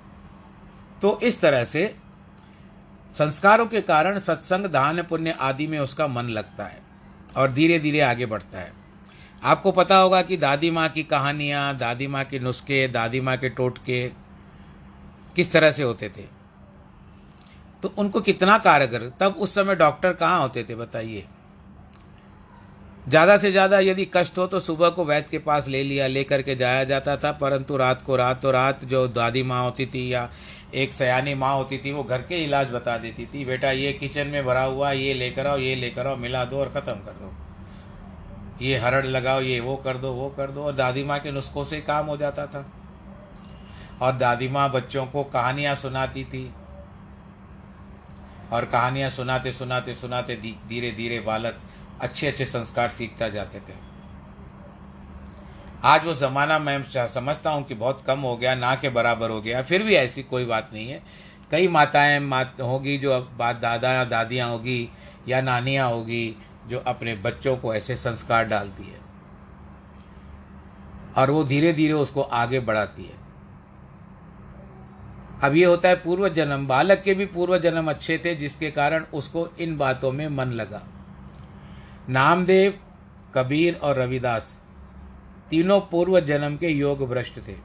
तो 1.01 1.19
इस 1.23 1.39
तरह 1.41 1.63
से 1.63 1.95
संस्कारों 3.11 3.65
के 3.65 3.81
कारण 3.81 4.19
सत्संग, 4.19 4.65
दान, 4.65 5.01
पुण्य 5.01 5.31
आदि 5.31 5.67
में 5.67 5.79
उसका 5.79 6.07
मन 6.07 6.23
लगता 6.23 6.63
है। 6.63 6.80
और 7.37 7.51
धीरे 7.51 7.79
धीरे 7.79 7.99
आगे 7.99 8.25
बढ़ता 8.25 8.59
है। 8.59 8.73
आपको 9.43 9.71
पता 9.71 9.97
होगा 9.97 10.21
कि 10.21 10.37
दादी 10.37 10.71
माँ 10.71 10.89
की 10.89 11.03
कहानियाँ, 11.03 11.77
दादी 11.77 12.07
माँ 12.07 12.25
के 12.25 12.39
नुस्खे, 12.39 12.87
दादी 12.87 13.21
माँ 13.21 13.37
के 13.37 13.49
टोटके 13.49 14.09
किस 15.35 15.51
तरह 15.51 15.71
से 15.71 15.83
होते 15.83 16.09
थे? 16.09 16.23
तो 17.81 17.93
उनको 17.97 18.21
कितना 18.21 18.57
कारगर? 18.57 19.11
तब 19.19 19.35
उस 19.39 19.55
समय 19.55 19.75
डॉक्टर 19.75 20.13
कहाँ 20.13 20.41
होते 20.41 20.63
थे, 20.63 20.75
बताइए। 20.75 21.27
ज़्यादा 23.07 23.37
से 23.37 23.51
ज़्यादा 23.51 23.79
यदि 23.79 24.05
कष्ट 24.13 24.37
हो 24.37 24.45
तो 24.47 24.59
सुबह 24.59 24.89
को 24.89 25.03
वैद्य 25.05 25.27
के 25.31 25.37
पास 25.39 25.67
ले 25.67 25.81
लिया 25.83 26.07
ले 26.07 26.23
करके 26.23 26.55
जाया 26.55 26.83
जाता 26.83 27.15
था, 27.17 27.31
परंतु 27.31 27.77
रात 27.77 28.01
को 28.01 28.15
रात 28.15 28.41
तो 28.41 28.51
रात 28.51 28.83
जो 28.85 29.07
दादी 29.09 29.43
माँ 29.43 29.63
होती 29.63 29.85
थी 29.85 30.07
या 30.13 30.29
एक 30.73 30.93
सयानी 30.93 31.33
माँ 31.35 31.53
होती 31.55 31.77
थी, 31.77 31.91
वो 31.91 32.03
घर 32.03 32.21
के 32.21 32.43
इलाज 32.43 32.71
बता 32.71 32.97
देती 32.97 33.25
थी, 33.25 33.45
बेटा, 33.45 33.71
ये 33.71 33.93
किचन 33.93 34.27
में 34.27 34.45
भरा 34.45 34.63
हुआ, 34.63 34.91
ये 34.91 35.13
लेकर 35.13 35.47
आओ, 35.47 35.57
ये 35.57 35.75
लेकर 35.75 36.07
आओ, 36.07 36.15
मिला 36.15 36.43
दो 36.45 36.59
और 36.59 36.69
ख़त्म 36.69 36.93
कर 36.95 37.11
दो। 37.13 37.33
ये 38.61 38.77
हरड़ 38.77 39.05
लगाओ, 39.05 39.41
ये 39.41 39.59
वो 39.59 39.75
कर 39.75 39.97
दो, 39.97 40.11
वो 40.13 40.29
कर 40.29 40.51
दो। 40.51 40.63
और 40.63 40.73
दादी 40.73 41.03
माँ 41.03 41.19
के 41.19 41.31
नुस्खों 41.31 41.63
से 41.63 41.79
काम 41.81 42.05
हो 42.05 42.17
जाता 42.17 42.45
था। 42.45 42.65
और 44.01 44.15
दादी 44.17 44.47
माँ 44.49 44.69
बच्चों 44.71 45.05
को 45.05 45.23
कहानियाँ 45.23 45.75
सुनाती 45.75 46.23
थी। 46.23 46.51
और 48.53 48.65
कहानियाँ 48.65 49.09
सुनाते 49.09 49.51
सुनाते 49.51 49.93
सुनाते 49.93 50.35
धीरे 50.35 50.91
धीरे 50.91 51.19
बालक 51.19 51.59
अच्छे 52.01 52.27
अच्छे 52.27 52.45
संस्कार 52.45 52.89
सीखता 52.89 53.29
जाते 53.29 53.59
थे। 53.59 53.73
आज 55.83 56.05
वो 56.05 56.13
ज़माना 56.13 56.59
मैं 56.59 56.83
समझता 57.07 57.49
हूँ 57.49 57.63
कि 57.63 57.75
बहुत 57.75 58.01
कम 58.01 58.19
हो 58.19 58.35
गया, 58.37 58.55
ना 58.55 58.75
के 58.75 58.89
बराबर 58.89 59.29
हो 59.29 59.41
गया, 59.41 59.61
फिर 59.61 59.83
भी 59.83 59.95
ऐसी 59.95 60.23
कोई 60.23 60.45
बात 60.45 60.69
नहीं 60.73 60.89
है। 60.89 61.01
कई 61.51 61.67
माताएँ, 61.67 62.19
मात 62.19 62.61
होगी 62.61 62.97
जो 62.97 63.11
अब 63.11 63.31
बात 63.37 63.55
दादा 63.55 63.91
या 63.93 64.03
दादियाँ 64.05 64.49
होगी 64.49 64.89
या 65.27 65.41
नानियाँ 65.41 65.89
होगी 65.89 66.35
जो 66.67 66.79
अपने 66.79 67.15
बच्चों 67.15 67.57
को 67.57 67.73
ऐसे 67.75 67.95
संस्कार 67.95 68.45
डालती 68.45 68.83
है। 68.83 68.99
और 71.17 71.31
वो 71.31 71.43
धीरे 71.43 71.73
धीरे 71.73 71.93
उसको 71.93 72.21
आगे 72.21 72.59
बढ़ाती 72.59 73.03
है। 73.03 73.19
अब 75.43 75.55
ये 75.55 75.65
होता 75.65 75.89
है 75.89 75.95
पूर्व 75.95 76.29
जन्म 76.29 76.67
बालक 76.67 77.01
के 77.01 77.13
भी 77.13 77.25
पूर्व 77.25 77.57
जन्म 77.57 77.89
अच्छे 77.89 78.17
थे, 78.17 78.35
जिसके 78.35 78.71
कारण 78.71 79.05
उसको 79.13 79.47
इन 79.59 79.77
बातों 79.77 80.11
में 80.11 80.27
मन 80.27 80.51
लगा। 80.51 80.81
नामदेव, 82.11 82.73
कबीर 83.35 83.75
और 83.75 83.95
रविदास 83.95 84.59
तीनों 85.49 85.79
पूर्व 85.81 86.19
जन्म 86.19 86.55
के 86.55 86.67
योग 86.67 87.09
भ्रष्ट 87.09 87.37
थे। 87.47 87.55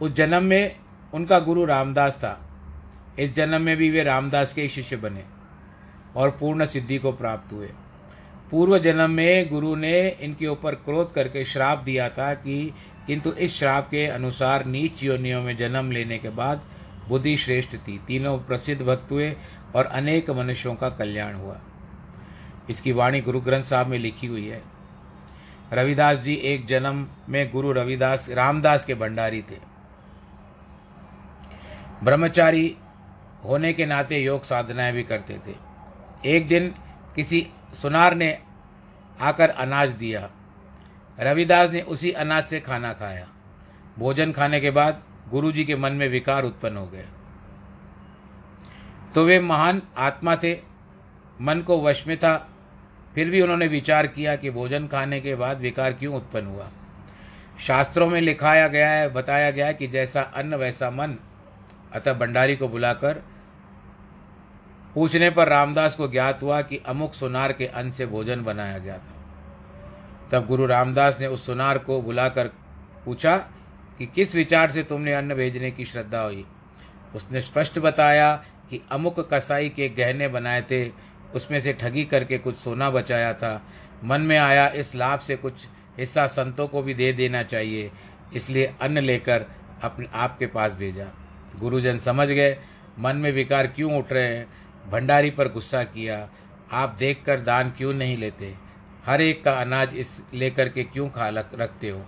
उस 0.00 0.12
जन्म 0.12 0.42
में 0.42 0.76
उनका 1.14 1.38
गुरु 1.38 1.64
रामदास 1.64 2.14
था। 2.14 2.40
इस 3.18 3.34
जन्म 3.34 3.62
में 3.62 3.76
भी 3.76 3.90
वे 3.90 4.02
रामदास 4.02 4.52
के 4.52 4.68
शिष्य 4.68 4.96
बने 4.96 5.22
और 6.16 6.30
पूर्ण 6.30 6.66
सिद्धि 6.66 6.98
को 6.98 7.12
प्राप्त 7.12 7.52
हुए। 7.52 7.70
पूर्व 8.50 8.78
जन्म 8.78 9.10
में 9.10 9.48
गुरु 9.48 9.74
ने 9.76 10.08
इनके 10.08 10.46
ऊपर 10.46 10.74
क्रोध 10.74 11.12
करके 11.12 11.44
श्राप 11.44 11.78
दिया 11.78 12.08
था 12.08 12.34
कि 12.34 12.74
किंतु 13.06 13.32
इस 13.32 13.54
श्राप 13.54 13.88
के 13.90 14.06
अनुसार 14.06 14.64
नीच 14.66 15.02
योनियों 15.02 15.42
में 15.42 15.56
जन्म 15.56 15.90
लेने 15.90 16.18
के 16.18 16.28
बाद 16.28 16.60
बुद्धि 17.08 17.36
श्रेष्ठ 17.36 17.76
थी। 17.76 18.00
तीनों 18.06 18.38
प्रसिद्ध 18.38 18.82
भक्त 18.82 19.10
हुए 19.10 19.36
और 19.76 19.84
अनेक 19.84 20.30
मनुष्यों 20.30 20.74
का 20.74 20.88
कल्याण 20.88 21.34
हुआ। 21.34 21.60
इसकी 22.70 22.92
वाणी 22.92 23.20
गुरु 23.20 23.40
ग्रंथ 23.40 23.64
साहब 23.64 23.86
में 23.86 23.98
लिखी 23.98 24.26
हुई 24.26 24.46
है। 24.48 24.62
रविदास 25.72 26.18
जी 26.18 26.34
एक 26.34 26.66
जन्म 26.66 27.06
में 27.28 27.52
गुरु 27.52 27.72
रविदास 27.72 28.28
रामदास 28.30 28.84
के 28.84 28.94
भंडारी 28.94 29.42
थे। 29.42 29.58
ब्रह्मचारी 32.04 32.76
होने 33.44 33.72
के 33.72 33.86
नाते 33.86 34.18
योग 34.18 34.44
साधनाएँ 34.44 34.92
भी 34.92 35.02
करते 35.02 35.38
थे। 35.38 35.54
एक 36.36 36.48
दिन 36.48 36.74
किसी 37.16 37.46
सुनार 37.82 38.14
ने 38.14 38.38
आकर 39.20 39.50
अनाज 39.50 39.90
दिया। 39.90 40.30
रविदास 41.20 41.70
ने 41.70 41.80
उसी 41.80 42.10
अनाज 42.10 42.44
से 42.44 42.60
खाना 42.60 42.92
खाया। 42.92 43.28
भोजन 43.98 44.32
खाने 44.32 44.60
के 44.60 44.70
बाद 44.70 45.02
गुरु 45.30 45.52
जी 45.52 45.64
के 45.64 45.76
मन 45.76 45.92
में 45.92 46.08
विकार 46.08 46.44
उत्पन्न 46.44 46.76
हो 46.76 46.86
गए। 46.86 47.04
तो 49.14 49.24
वे 49.24 49.40
महान 49.40 49.82
आत्मा 49.98 50.36
थे। 50.36 50.60
मन 51.40 51.60
को 51.60 51.82
वश 51.82 52.06
में 52.06 52.18
था 52.18 52.48
फिर 53.16 53.30
भी 53.30 53.40
उन्होंने 53.40 53.66
विचार 53.66 54.06
किया 54.06 54.36
कि 54.36 54.50
भोजन 54.50 54.86
खाने 54.86 55.20
के 55.20 55.34
बाद 55.34 55.58
विकार 55.58 55.92
क्यों 55.92 56.14
उत्पन्न 56.14 56.46
हुआ। 56.46 56.68
शास्त्रों 57.60 58.10
में 58.10 58.20
लिखाया 58.20 58.68
गया 58.68 58.90
है, 58.90 59.08
बताया 59.12 59.50
गया 59.50 59.66
है 59.66 59.74
कि 59.74 59.86
जैसा 59.86 60.22
अन्न, 60.22 60.54
वैसा 60.54 60.90
मन। 60.90 61.16
अतः 61.92 62.12
भंडारी 62.12 62.56
को 62.56 62.68
बुलाकर 62.68 63.22
पूछने 64.94 65.30
पर 65.30 65.48
रामदास 65.48 65.94
को 65.94 66.08
ज्ञात 66.08 66.42
हुआ 66.42 66.62
कि 66.62 66.76
अमुक 66.86 67.14
सुनार 67.14 67.52
के 67.52 67.66
अन्न 67.66 67.90
से 67.90 68.06
भोजन 68.06 68.44
बनाया 68.44 68.78
गया 68.78 68.98
था। 68.98 69.12
तब 70.32 70.46
गुरु 70.46 70.66
रामदास 70.66 71.20
ने 71.20 71.26
उस 71.26 71.46
सुनार 71.46 71.78
को 71.78 72.02
बुलाकर 72.02 72.48
पूछा 73.04 73.36
कि 73.98 74.06
किस 74.06 74.34
विचार 74.34 74.70
से 74.70 74.82
तुमने 74.82 75.12
अन्न 75.12 75.34
भेजने 75.34 75.70
की 75.70 75.84
श्रद्धा 75.84 76.20
हुई? 76.20 76.46
उसने 77.14 77.40
स्पष्ट 77.40 77.78
बताया 77.78 78.44
कि 78.70 78.82
अमुक 78.90 79.34
कसाई 79.34 79.68
के 79.68 79.88
गहने 79.88 80.28
बनाए 80.28 80.62
थे 80.62 81.05
उसमें 81.34 81.60
से 81.60 81.72
ठगी 81.72 82.04
करके 82.04 82.38
कुछ 82.38 82.56
सोना 82.56 82.90
बचाया 82.90 83.32
था। 83.34 83.62
मन 84.04 84.20
में 84.20 84.36
आया, 84.38 84.68
इस 84.68 84.94
लाभ 84.94 85.20
से 85.20 85.36
कुछ 85.36 85.66
हिस्सा 85.98 86.26
संतों 86.26 86.66
को 86.68 86.82
भी 86.82 86.94
दे 86.94 87.12
देना 87.12 87.42
चाहिए, 87.42 87.90
इसलिए 88.34 88.74
अन्न 88.80 88.98
लेकर 88.98 89.44
अपने 89.82 90.06
आपके 90.14 90.46
पास 90.46 90.72
भेजा। 90.72 91.06
गुरुजन 91.56 91.98
समझ 91.98 92.28
गए, 92.28 92.56
मन 92.98 93.16
में 93.16 93.30
विकार 93.32 93.66
क्यों 93.66 93.98
उठ 93.98 94.12
रहे 94.12 94.36
हैं? 94.36 94.46
भंडारी 94.90 95.30
पर 95.30 95.48
गुस्सा 95.48 95.82
किया। 95.84 96.28
आप 96.72 96.96
देखकर 96.98 97.40
दान 97.40 97.70
क्यों 97.70 97.92
नहीं 97.94 98.16
लेते? 98.16 98.54
हर 99.06 99.20
एक 99.20 99.42
का 99.44 99.52
अनाज 99.52 99.94
इस 99.94 100.20
लेकर 100.34 100.68
के 100.68 100.84
क्यों 100.84 101.08
खा 101.08 101.28
रखते 101.28 101.88
हो? 101.88 102.04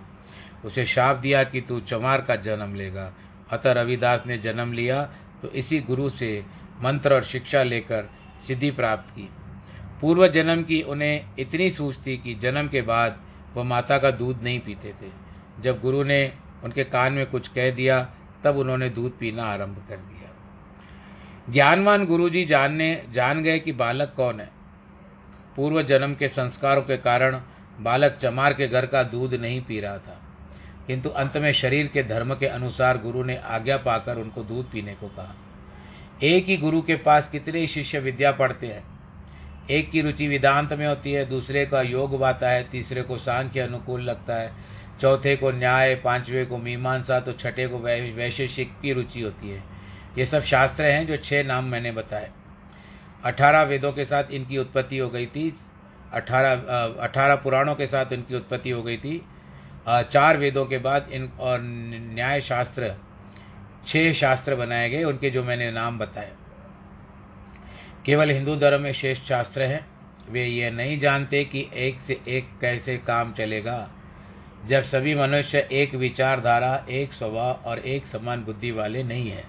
उसे 0.65 0.85
शाप 0.85 1.15
दिया 1.15 1.43
कि 1.43 1.61
तू 1.61 1.79
चमार 1.79 2.21
का 2.21 2.35
जन्म 2.35 2.75
लेगा। 2.75 3.11
अतः 3.51 3.71
रविदास 3.71 4.23
ने 4.27 4.37
जन्म 4.37 4.73
लिया 4.73 5.03
तो 5.41 5.49
इसी 5.49 5.79
गुरु 5.79 6.09
से 6.09 6.43
मंत्र 6.81 7.13
और 7.13 7.23
शिक्षा 7.23 7.63
लेकर 7.63 8.09
सिद्धि 8.47 8.71
प्राप्त 8.71 9.15
की। 9.15 9.29
पूर्व 10.01 10.27
जन्म 10.27 10.63
की 10.63 10.81
उन्हें 10.81 11.25
इतनी 11.39 11.71
सूझ 11.71 11.95
थी 12.07 12.17
कि 12.17 12.35
जन्म 12.35 12.67
के 12.67 12.81
बाद 12.81 13.21
वह 13.55 13.63
माता 13.63 13.97
का 13.97 14.11
दूध 14.11 14.43
नहीं 14.43 14.59
पीते 14.59 14.89
थे। 14.89 15.11
जब 15.59 15.81
गुरु 15.81 16.03
ने 16.03 16.33
उनके 16.63 16.83
कान 16.83 17.13
में 17.13 17.25
कुछ 17.25 17.47
कह 17.47 17.71
दिया, 17.71 18.09
तब 18.43 18.57
उन्होंने 18.57 18.89
दूध 18.89 19.19
पीना 19.19 19.43
आरंभ 19.43 19.85
कर 19.89 19.97
दिया। 19.97 20.29
ज्ञानवान 21.49 22.05
गुरुजी 22.05 22.45
जानने, 22.45 23.03
जान 23.11 23.43
गए 23.43 23.59
कि 23.59 23.71
बालक 23.71 24.13
कौन 24.17 24.39
है। 24.39 24.49
पूर्व 25.55 25.83
जन्म 25.83 26.13
के 26.15 26.27
संस्कारों 26.27 26.81
के 26.81 26.97
कारण 26.97 27.41
बालक 27.79 28.19
चमार 28.21 28.53
के 28.53 28.67
घर 28.67 28.85
का 28.85 29.03
दूध 29.03 29.33
नहीं 29.33 29.61
पी 29.61 29.79
रहा 29.79 29.97
था। 29.97 30.21
किंतु 30.87 31.09
अंत 31.09 31.37
में 31.37 31.53
शरीर 31.53 31.87
के 31.87 32.03
धर्म 32.03 32.35
के 32.35 32.45
अनुसार 32.45 32.97
गुरु 32.97 33.23
ने 33.23 33.37
आज्ञा 33.37 33.77
पाकर 33.77 34.17
उनको 34.17 34.43
दूध 34.43 34.71
पीने 34.71 34.93
को 34.93 35.07
कहा। 35.07 35.35
एक 36.23 36.45
ही 36.45 36.55
गुरु 36.57 36.81
के 36.81 36.95
पास 36.95 37.29
कितने 37.31 37.65
शिष्य 37.67 37.99
विद्या 37.99 38.31
पढ़ते 38.31 38.67
हैं? 38.67 38.83
एक 39.69 39.89
की 39.91 40.01
रुचि 40.01 40.27
वेदांत 40.27 40.73
में 40.73 40.85
होती 40.87 41.11
है, 41.11 41.25
दूसरे 41.25 41.65
का 41.65 41.81
योग 41.81 42.17
बाता 42.19 42.49
है, 42.49 42.63
तीसरे 42.63 43.01
को 43.01 43.17
सांख्य 43.17 43.59
अनुकूल 43.59 44.01
लगता 44.01 44.35
है, 44.35 44.51
चौथे 45.01 45.35
को 45.35 45.51
न्याय, 45.51 45.95
पांचवे 45.95 46.45
को 46.45 46.57
मीमांसा 46.57 47.19
तो 47.19 47.33
छठे 47.33 47.67
को 47.67 47.79
वैशेषिक 47.79 48.71
की 48.81 48.93
रुचि 48.93 49.21
होती 49.21 49.49
है। 49.49 49.63
ये 50.17 50.25
सब 50.25 50.43
शास्त्र 50.43 50.83
हैं 50.83 51.05
जो 51.07 51.17
छह 51.17 51.43
नाम 51.43 51.65
मैंने 51.65 51.91
बताए। 51.91 52.29
अठारह 53.25 53.61
वेदों 53.63 53.91
के 53.93 54.05
साथ 54.05 54.31
इनकी 54.31 54.57
उत्पत्ति 54.57 54.97
हो 54.97 55.09
गई 55.09 55.25
थी। 55.25 55.53
अठारह 56.13 56.51
अठारह 57.03 57.35
पुराणों 57.35 57.75
के 57.75 57.87
साथ 57.87 58.13
इनकी 58.13 58.35
उत्पत्ति 58.35 58.69
हो 58.69 58.83
गई 58.83 58.97
थी। 58.97 59.21
चार 59.87 60.37
वेदों 60.37 60.65
के 60.65 60.77
बाद 60.77 61.07
इन, 61.11 61.29
और 61.39 61.59
न्याय 61.61 62.41
शास्त्र 62.41 62.93
छह 63.87 64.13
शास्त्र 64.13 64.55
बनाए 64.55 64.89
गए, 64.89 65.03
उनके 65.03 65.29
जो 65.29 65.43
मैंने 65.43 65.71
नाम 65.71 65.99
बताए। 65.99 66.31
केवल 68.05 68.29
हिंदू 68.29 68.55
धर्म 68.55 68.81
में 68.81 68.93
शेष 68.93 69.23
शास्त्र 69.23 69.61
हैं। 69.61 69.85
वे 70.29 70.45
ये 70.45 70.71
नहीं 70.71 70.99
जानते 70.99 71.45
कि 71.45 71.67
एक 71.73 72.01
से 72.01 72.21
एक 72.27 72.49
कैसे 72.61 72.97
काम 72.97 73.33
चलेगा। 73.33 73.89
जब 74.67 74.83
सभी 74.83 75.15
मनुष्य 75.15 75.69
एक 75.71 75.95
विचारधारा, 75.95 76.85
एक 76.89 77.13
स्वभाव 77.13 77.61
और 77.65 77.79
एक 77.79 78.05
समान 78.05 78.43
बुद्धि 78.43 78.71
वाले 78.71 79.03
नहीं 79.03 79.31
हैं। 79.31 79.47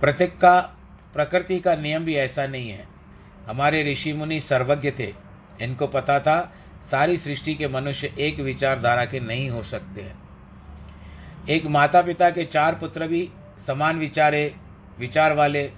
प्रत्येक 0.00 0.38
का, 0.38 0.76
प्रकृति 1.14 1.60
का 1.60 1.76
नियम 1.76 2.04
भी 2.04 2.14
ऐसा 2.14 2.46
नहीं 2.46 2.70
है। 2.70 2.88
हमारे 3.46 3.92
ऋषि 3.92 4.12
मुनि 4.12 4.40
सर्वज्ञ 4.40 4.90
थे। 4.98 5.14
इनको 5.60 5.86
पता 5.86 6.20
था, 6.20 6.54
सारी 6.90 7.16
सृष्टि 7.16 7.54
के 7.54 7.68
मनुष्य 7.68 8.14
एक 8.18 8.38
विचारधारा 8.38 9.04
के 9.04 9.20
नहीं 9.20 9.50
हो 9.50 9.62
सकते 9.62 10.00
हैं। 10.00 10.25
एक 11.50 11.66
माता 11.66 12.02
पिता 12.02 12.30
के 12.30 12.44
चार 12.44 12.74
पुत्र 12.74 13.06
भी 13.06 13.28
समान 13.66 13.98
विचारे, 13.98 14.54
विचार 14.98 15.32
वाले 15.32 15.70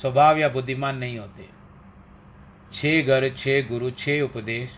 स्वभाव 0.00 0.38
या 0.38 0.48
बुद्धिमान 0.48 0.96
नहीं 0.96 1.18
होते। 1.18 1.48
छह 2.72 3.02
घर 3.02 3.28
छह 3.30 3.68
गुरु 3.68 3.90
छह 3.90 4.20
उपदेश, 4.20 4.76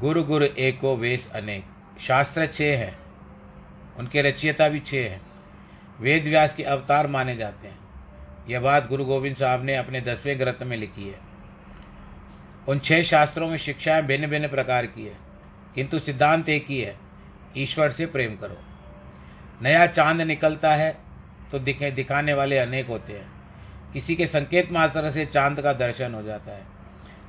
गुरु 0.00 0.24
गुरु 0.24 0.44
एको 0.44 0.96
वेश 0.96 1.30
अनेक। 1.34 1.64
शास्त्र 2.00 2.46
छह 2.46 2.78
हैं। 2.78 2.98
उनके 3.96 4.22
रचयिता 4.22 4.68
भी 4.68 4.80
छह 4.80 4.96
हैं। 4.96 5.20
वेद 6.00 6.24
व्यास 6.24 6.54
के 6.54 6.62
अवतार 6.62 7.06
माने 7.06 7.36
जाते 7.36 7.68
हैं। 7.68 7.78
यह 8.48 8.60
बात 8.60 8.88
गुरु 8.88 9.04
गोविंद 9.04 9.36
साहब 9.36 9.64
ने 9.64 9.76
अपने 9.76 10.00
दसवें 10.00 10.38
ग्रंथ 10.40 10.62
में 10.62 10.76
लिखी 10.76 11.08
है। 11.08 11.18
उन 12.68 12.78
छह 12.78 13.02
शास्त्रों 13.02 13.48
में 13.48 13.58
शिक्षाएँ 13.58 14.02
भिन्न 14.02 14.26
भिन्न 14.26 14.48
प्रकार 14.48 14.86
की 14.86 15.06
है, 15.06 15.16
किंतु 15.74 15.98
सिद्धांत 15.98 16.48
एक 16.48 16.66
ही 16.68 16.80
है, 16.80 16.96
ईश्वर 17.56 17.90
से 17.90 18.06
प्रेम 18.06 18.36
करो। 18.36 18.58
नया 19.62 19.86
चाँद 19.86 20.20
निकलता 20.20 20.74
है 20.74 20.96
तो 21.52 21.58
दिखे, 21.58 21.90
दिखाने 21.90 22.34
वाले 22.34 22.58
अनेक 22.58 22.88
होते 22.88 23.12
हैं। 23.12 23.32
किसी 23.92 24.14
के 24.16 24.26
संकेत 24.26 24.72
मात्र 24.72 25.10
से 25.10 25.26
चाँद 25.26 25.60
का 25.60 25.72
दर्शन 25.72 26.14
हो 26.14 26.22
जाता 26.22 26.52
है। 26.52 26.62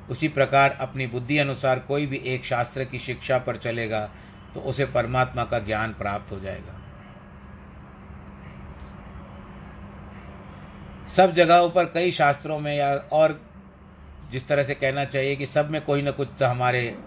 उसी 0.10 0.28
प्रकार 0.28 0.78
अपनी 0.80 1.08
बुद्धि 1.08 1.38
अनुसार 1.38 1.80
कोई 1.80 2.06
भी 2.06 2.18
एक 2.26 2.46
शास्त्र 2.46 2.84
की 2.86 3.00
शिक्षा 3.00 3.38
पर 3.38 3.58
चलेगा 3.58 4.10
तो 4.54 4.60
उसे 4.60 4.86
परमात्मा 4.86 5.44
का 5.46 5.60
ज्ञान 5.60 5.94
प्राप्त 5.94 6.32
हो 6.32 6.40
जाएगा। 6.40 6.82
सब 11.16 11.34
जगहों 11.34 11.70
पर 11.70 11.86
कई 11.86 12.12
शास्त्रों 12.12 12.60
में 12.60 12.76
या 12.78 12.94
और 13.12 13.40
जिस 14.32 14.48
तरह 14.48 14.64
से 14.64 14.76
कहना 14.76 15.06
चाहिए 15.06 15.36
कि 15.36 15.46
सब 15.46 15.70
में 15.70 15.82
कोई 15.82 16.02
ना 16.02 16.12
कुछ 16.12 16.42
हमारे 16.44 16.98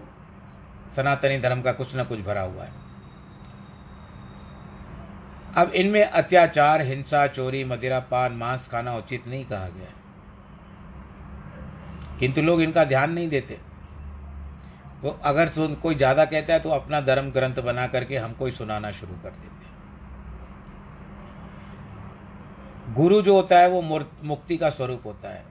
सनातनी 0.97 1.39
धर्म 1.39 1.63
का 1.63 1.73
कुछ 1.73 1.95
ना 1.95 2.05
कुछ 2.05 2.21
भरा 2.21 2.41
हुआ 2.41 2.65
है। 2.65 2.88
अब 5.57 5.73
इनमें 5.73 6.03
अत्याचार, 6.03 6.83
हिंसा, 6.83 7.27
चोरी, 7.27 7.65
मदिरा, 7.65 7.99
पान, 8.01 8.33
मांस 8.33 8.69
खाना 8.69 8.97
उचित 8.97 9.27
नहीं 9.29 9.45
कहा 9.45 9.69
गया। 9.69 9.93
किंतु 12.19 12.43
लोग 12.43 12.63
इनका 12.63 12.85
ध्यान 12.85 13.13
नहीं 13.13 13.29
देते। 13.29 13.59
वो 15.03 15.19
अगर 15.25 15.51
कोई 15.83 15.95
ज़्यादा 15.95 16.25
कहता 16.25 16.53
है 16.53 16.61
तो 16.61 16.71
अपना 16.71 17.01
धर्म 17.01 17.31
ग्रंथ 17.31 17.63
बना 17.63 17.87
करके 17.87 18.17
हमको 18.17 18.47
ही 18.47 18.53
सुनाना 18.53 18.91
शुरू 18.93 19.15
कर 19.15 19.31
देते 19.31 19.57
गुरु 22.95 23.21
जो 23.23 23.35
होता 23.35 23.59
है, 23.59 23.69
वो 23.69 24.01
मुक्ति 24.25 24.57
का 24.57 24.71
स्वरूप 24.71 25.03
होता 25.07 25.29
है। 25.29 25.45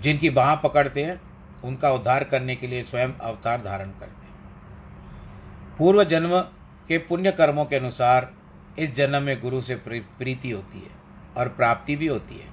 जिनकी 0.00 0.30
बाह 0.30 0.54
पकड़ते 0.56 1.04
हैं, 1.04 1.20
उनका 1.64 1.90
उद्धार 1.90 2.24
करने 2.24 2.56
के 2.56 2.66
लिए 2.66 2.82
स्वयं 2.82 3.12
अवतार 3.12 3.60
धारण 3.62 3.90
करते 3.90 4.26
हैं। 4.26 5.76
पूर्व 5.78 6.02
जन्म 6.04 6.44
के 6.88 6.98
पुण्य 6.98 7.30
कर्मों 7.32 7.64
के 7.64 7.76
अनुसार 7.76 8.30
इस 8.78 8.94
जन्म 8.96 9.22
में 9.22 9.40
गुरु 9.40 9.60
से 9.60 9.74
प्रीति 9.86 10.50
होती 10.50 10.78
है 10.78 10.90
और 11.36 11.48
प्राप्ति 11.48 11.96
भी 11.96 12.06
होती 12.06 12.34
है, 12.34 12.46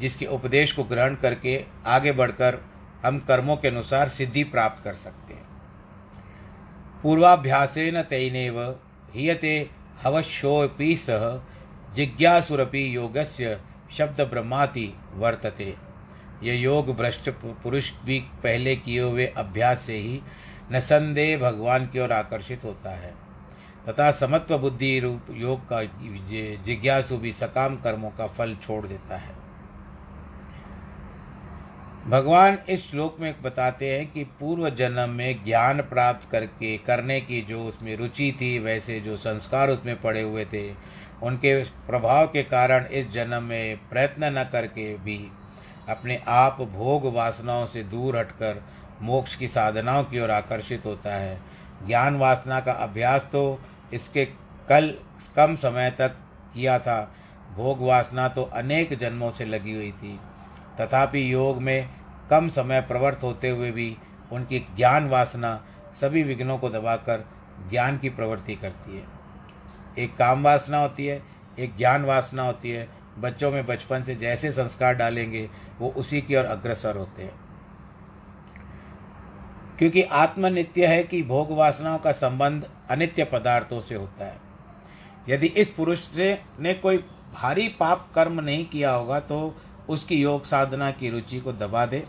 जिसके 0.00 0.26
उपदेश 0.26 0.72
को 0.72 0.84
ग्रहण 0.84 1.14
करके 1.14 1.64
आगे 1.86 2.12
बढ़कर 2.12 2.58
हम 3.04 3.18
कर्मों 3.18 3.56
के 3.56 3.68
अनुसार 3.68 4.08
सिद्धि 4.08 4.44
प्राप्त 4.44 4.82
कर 4.84 4.94
सकते 4.94 5.34
हैं। 5.34 5.44
पूर्वाभ्यासेन 7.02 8.02
तैनव 8.02 8.60
हियते 9.14 9.58
हवशोपि 10.02 10.96
सह 10.96 11.28
जिज्ञासुरपि 11.94 12.96
योगस्य 12.96 13.58
शब्द 13.92 14.20
ब्रह्माति 14.30 14.92
वर्तते। 15.14 15.74
यह 16.42 16.60
योग 16.60 16.96
भ्रष्ट 16.96 17.28
पुरुष 17.42 17.90
भी 18.04 18.18
पहले 18.42 18.74
किए 18.76 19.00
हुए 19.00 19.26
अभ्यास 19.36 19.80
से 19.80 19.96
ही 19.96 20.20
न 20.72 20.80
संदेह 20.80 21.38
भगवान 21.38 21.86
की 21.86 22.00
ओर 22.00 22.12
आकर्षित 22.12 22.64
होता 22.64 22.90
है। 22.90 23.14
तथा 23.88 24.10
समत्व 24.10 24.58
बुद्धि 24.58 24.98
रूप 25.00 25.26
योग 25.30 25.68
का 25.68 25.82
जिज्ञासु 26.64 27.16
भी 27.16 27.32
सकाम 27.32 27.76
कर्मों 27.76 28.10
का 28.10 28.26
फल 28.26 28.54
छोड़ 28.56 28.86
देता 28.86 29.16
है। 29.16 29.34
भगवान 32.08 32.58
इस 32.68 32.90
श्लोक 32.90 33.16
में 33.20 33.34
बताते 33.42 33.90
हैं 33.90 34.10
कि 34.12 34.24
पूर्व 34.40 34.68
जन्म 34.70 35.10
में 35.10 35.44
ज्ञान 35.44 35.80
प्राप्त 35.82 36.28
करके, 36.30 36.76
करने 36.78 37.20
की 37.20 37.40
जो 37.42 37.64
उसमें 37.64 37.96
रुचि 37.96 38.30
थी, 38.40 38.58
वैसे 38.58 39.00
जो 39.00 39.16
संस्कार 39.16 39.70
उसमें 39.70 40.00
पड़े 40.00 40.22
हुए 40.22 40.44
थे, 40.44 40.70
उनके 41.22 41.62
प्रभाव 41.64 42.26
के 42.26 42.42
कारण 42.42 42.84
इस 42.84 43.10
जन्म 43.12 43.42
में 43.42 43.76
प्रयत्न 43.90 44.38
न 44.38 44.44
करके 44.52 44.92
भी 44.98 45.18
अपने 45.88 46.20
आप 46.28 46.60
भोग 46.72 47.12
वासनाओं 47.14 47.66
से 47.66 47.82
दूर 47.84 48.16
हटकर 48.16 48.62
मोक्ष 49.02 49.34
की 49.36 49.48
साधनाओं 49.48 50.04
की 50.04 50.20
ओर 50.20 50.30
आकर्षित 50.30 50.86
होता 50.86 51.14
है। 51.14 51.38
ज्ञान 51.86 52.16
वासना 52.16 52.60
का 52.60 52.72
अभ्यास 52.72 53.28
तो 53.32 53.60
इसके 53.92 54.24
कल 54.68 54.94
कम 55.36 55.56
समय 55.56 55.90
तक 55.90 56.08
किया 56.54 56.78
था। 56.78 57.14
भोग 57.54 57.80
वासना 57.80 58.28
तो 58.28 58.42
अनेक 58.42 58.98
जन्मों 58.98 59.30
से 59.30 59.44
लगी 59.44 59.74
हुई 59.74 59.92
थी। 59.92 60.20
तथापि 60.80 61.32
योग 61.32 61.62
में 61.62 61.90
कम 62.30 62.48
समय 62.48 62.80
प्रवृत्त 62.80 63.22
होते 63.22 63.48
हुए 63.48 63.70
भी 63.70 63.96
उनकी 64.32 64.66
ज्ञान 64.76 65.08
वासना 65.08 65.64
सभी 66.00 66.22
विघ्नों 66.22 66.58
को 66.58 66.70
दबाकर 66.70 67.28
ज्ञान 67.70 67.98
की 67.98 68.08
प्रवृत्ति 68.08 68.54
करती 68.54 68.96
है। 68.96 69.04
एक 69.98 70.16
काम 70.16 70.44
वासना 70.44 70.78
होती 70.78 71.06
है, 71.06 71.22
एक 71.58 71.76
ज्ञान 71.76 72.04
वासना 72.04 72.42
होती 72.42 72.70
है। 72.70 72.88
बच्चों 73.18 73.50
में 73.50 73.66
बचपन 73.66 74.02
से 74.02 74.14
जैसे 74.14 74.52
संस्कार 74.52 74.94
डालेंगे, 74.94 75.50
वो 75.78 75.88
उसी 75.88 76.20
की 76.20 76.36
ओर 76.36 76.44
अग्रसर 76.44 76.96
होते 76.96 77.22
हैं। 77.22 77.34
क्योंकि 79.78 80.02
आत्मनित्य 80.02 80.86
है 80.86 81.04
कि 81.04 81.22
भोग 81.22 81.50
वासनाओं 81.50 81.98
का 81.98 82.12
संबंध 82.12 82.70
अनित्य 82.90 83.24
पदार्थों 83.24 83.80
से 83.80 83.94
होता 83.94 84.24
है। 84.24 84.40
यदि 85.28 85.46
इस 85.46 85.70
पुरुष 85.70 86.00
से 86.00 86.38
ने 86.60 86.74
कोई 86.74 86.98
भारी 87.34 87.68
पाप 87.80 88.08
कर्म 88.14 88.40
नहीं 88.40 88.64
किया 88.66 88.90
होगा 88.90 89.18
तो 89.20 89.56
उसकी 89.88 90.16
योग 90.16 90.44
साधना 90.44 90.90
की 90.90 91.10
रुचि 91.10 91.40
को 91.40 91.52
दबा 91.52 91.84
दे। 91.86 92.04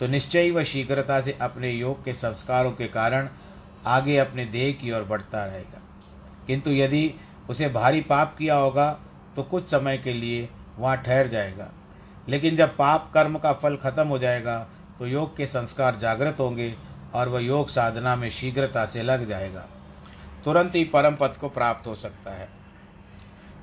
तो 0.00 0.06
निश्चय 0.06 0.50
व 0.50 0.62
शीघ्रता 0.64 1.20
से 1.20 1.36
अपने 1.40 1.70
योग 1.70 2.04
के 2.04 2.12
संस्कारों 2.14 2.72
के 2.72 2.86
कारण 2.88 3.28
आगे 3.86 4.16
अपने 4.16 4.44
देह 4.46 4.72
की 4.72 4.92
ओर 4.92 5.02
बढ़ता 5.02 5.44
रहेगा। 5.44 5.80
किंतु 6.46 6.70
यदि 6.70 7.12
उसे 7.50 7.68
भारी 7.68 8.00
पाप 8.00 8.34
किया 8.36 8.56
होगा 8.56 8.90
तो 9.36 9.42
कुछ 9.42 9.68
समय 9.68 9.98
के 9.98 10.12
लिए 10.12 10.48
वहाँ 10.78 10.96
ठहर 10.96 11.28
जाएगा। 11.28 11.70
लेकिन 12.28 12.56
जब 12.56 12.76
पाप 12.76 13.10
कर्म 13.14 13.38
का 13.38 13.52
फल 13.52 13.76
खत्म 13.76 14.06
हो 14.08 14.18
जाएगा 14.18 14.58
तो 14.98 15.06
योग 15.06 15.36
के 15.36 15.46
संस्कार 15.46 15.98
जागृत 15.98 16.40
होंगे 16.40 16.74
और 17.14 17.28
वह 17.28 17.40
योग 17.40 17.68
साधना 17.68 18.16
में 18.16 18.28
शीघ्रता 18.30 18.84
से 18.86 19.02
लग 19.02 19.28
जाएगा। 19.28 19.66
तुरंत 20.44 20.74
ही 20.74 20.84
परम 20.84 21.16
पद 21.16 21.36
को 21.36 21.48
प्राप्त 21.48 21.86
हो 21.86 21.94
सकता 21.94 22.30
है। 22.30 22.48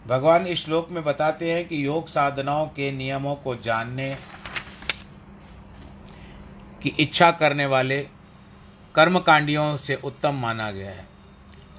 भगवान 0.08 0.46
इस 0.48 0.64
श्लोक 0.66 0.92
में 0.92 1.04
बताते 1.04 1.52
हैं 1.54 1.68
कि 1.68 1.86
योग 1.86 2.08
साधनाओं 2.08 2.68
के 2.68 2.92
नियमों 2.92 3.36
को 3.36 3.56
जानने, 3.56 4.16
की 6.84 6.90
इच्छा 7.00 7.32
करने 7.32 7.66
वाले 7.66 8.00
कर्मकांडियों 8.96 9.76
से 9.78 9.96
उत्तम 9.96 10.36
माना 10.36 10.70
गया 10.72 10.92
है। 10.92 11.08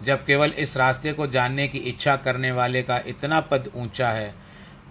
जब 0.04 0.24
केवल 0.26 0.50
इस 0.58 0.76
रास्ते 0.76 1.12
को 1.12 1.26
जानने 1.26 1.66
की 1.68 1.78
इच्छा 1.78 2.16
करने 2.16 2.50
वाले 2.52 2.82
का 2.82 2.98
इतना 3.06 3.40
पद 3.42 3.70
ऊँचा 3.76 4.10
है 4.10 4.34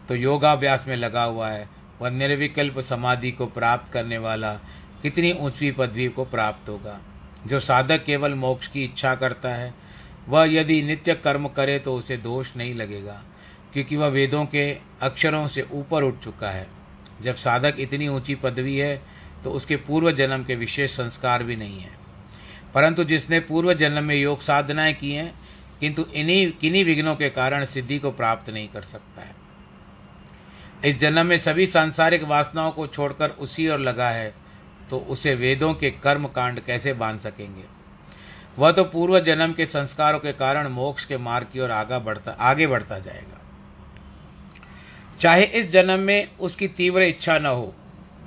तो 0.09 0.15
योगाभ्यास 0.15 0.85
में 0.87 0.95
लगा 0.97 1.23
हुआ 1.23 1.49
है 1.49 1.67
वह 2.01 2.09
निर्विकल्प 2.09 2.79
समाधि 2.79 3.31
को 3.31 3.45
प्राप्त 3.47 3.91
करने 3.93 4.17
वाला 4.17 4.53
कितनी 5.01 5.31
ऊँची 5.33 5.71
पदवी 5.71 6.07
को 6.07 6.25
प्राप्त 6.25 6.69
होगा। 6.69 6.99
जो 7.47 7.59
साधक 7.59 8.03
केवल 8.05 8.33
मोक्ष 8.35 8.67
की 8.67 8.83
इच्छा 8.83 9.13
करता 9.15 9.49
है 9.49 9.73
वह 10.29 10.51
यदि 10.51 10.81
नित्य 10.81 11.13
कर्म 11.15 11.47
करे 11.47 11.77
तो 11.79 11.95
उसे 11.95 12.17
दोष 12.17 12.55
नहीं 12.57 12.73
लगेगा, 12.75 13.21
क्योंकि 13.73 13.95
वह 13.95 14.07
वेदों 14.07 14.45
के 14.45 14.71
अक्षरों 15.01 15.47
से 15.47 15.65
ऊपर 15.71 16.03
उठ 16.03 16.19
चुका 16.23 16.49
है। 16.49 16.67
जब 17.21 17.35
साधक 17.35 17.75
इतनी 17.79 18.07
ऊँची 18.07 18.35
पदवी 18.35 18.75
है 18.77 19.01
तो 19.43 19.51
उसके 19.51 19.75
पूर्व 19.77 20.11
जन्म 20.11 20.43
के 20.43 20.55
विशेष 20.55 20.91
संस्कार 20.91 21.43
भी 21.43 21.55
नहीं 21.55 21.79
है। 21.79 21.97
परंतु 22.73 23.03
जिसने 23.03 23.39
पूर्व 23.39 23.73
जन्म 23.73 24.03
में 24.03 24.15
योग 24.15 24.41
साधनाएँ 24.41 24.93
की 24.93 25.11
हैं, 25.11 25.33
किंतु 25.79 26.05
इन्हीं, 26.05 26.51
किन्हीं 26.51 26.83
विघ्नों 26.85 27.15
के 27.15 27.29
कारण 27.29 27.65
सिद्धि 27.65 27.99
को 27.99 28.11
प्राप्त 28.11 28.49
नहीं 28.49 28.67
कर 28.67 28.81
सकता 28.83 29.21
है। 29.21 29.35
इस 30.85 30.99
जन्म 30.99 31.25
में 31.25 31.37
सभी 31.37 31.67
सांसारिक 31.67 32.23
वासनाओं 32.23 32.71
को 32.71 32.87
छोड़कर 32.87 33.29
उसी 33.39 33.67
और 33.67 33.79
लगा 33.79 34.09
है 34.09 34.33
तो 34.89 34.99
उसे 35.09 35.35
वेदों 35.35 35.73
के 35.73 35.91
कर्म 35.93 36.27
कांड 36.27 36.59
कैसे 36.59 36.93
बाँध 36.93 37.19
सकेंगे? 37.19 37.78
वह 38.57 38.71
तो 38.71 38.83
पूर्व 38.83 39.19
जन्म 39.19 39.53
के 39.53 39.65
संस्कारों 39.65 40.19
के 40.19 40.31
कारण 40.33 40.67
मोक्ष 40.67 41.05
के 41.05 41.17
मार्ग 41.17 41.47
की 41.53 41.59
ओर 41.59 41.71
आगे 41.71 41.99
बढ़ता 41.99 42.31
आगे 42.31 42.67
बढ़ता 42.67 42.99
जाएगा। 42.99 43.37
चाहे 45.21 45.43
इस 45.43 45.69
जन्म 45.71 45.99
में 45.99 46.27
उसकी 46.39 46.67
तीव्र 46.67 47.03
इच्छा 47.03 47.37
न 47.39 47.45
हो, 47.45 47.73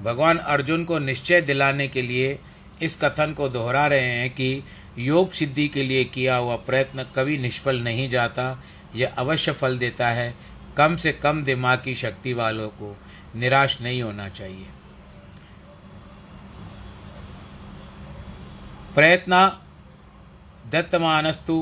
भगवान 0.03 0.39
अर्जुन 0.39 0.85
को 0.85 0.99
निश्चय 0.99 1.41
दिलाने 1.41 1.89
के 1.89 2.03
लिए 2.03 2.39
इस 2.83 2.99
कथन 3.03 3.33
को 3.33 3.49
दोहरा 3.49 3.87
रहे 3.87 4.01
हैं 4.01 4.31
कि 4.31 4.63
योग 4.99 5.33
सिद्धि 5.33 5.67
के 5.69 5.83
लिए 5.83 6.05
किया 6.05 6.37
हुआ 6.37 6.57
प्रयत्न 6.59 7.07
कभी 7.17 7.39
निष्फल 7.39 7.81
नहीं 7.81 8.09
जाता, 8.09 8.63
यह 8.95 9.15
अवश्य 9.19 9.53
फल 9.53 9.79
देता 9.79 10.09
है। 10.09 10.35
कम 10.77 10.97
से 10.97 11.13
कम 11.13 11.43
दिमाग 11.45 11.79
की 11.79 11.95
शक्ति 11.95 12.33
वालों 12.33 12.69
को 12.69 12.97
निराश 13.37 13.81
नहीं 13.81 14.03
होना 14.03 14.29
चाहिए। 14.29 14.67
प्रयत्न 18.95 19.51
दत्तमानस्तु 20.73 21.55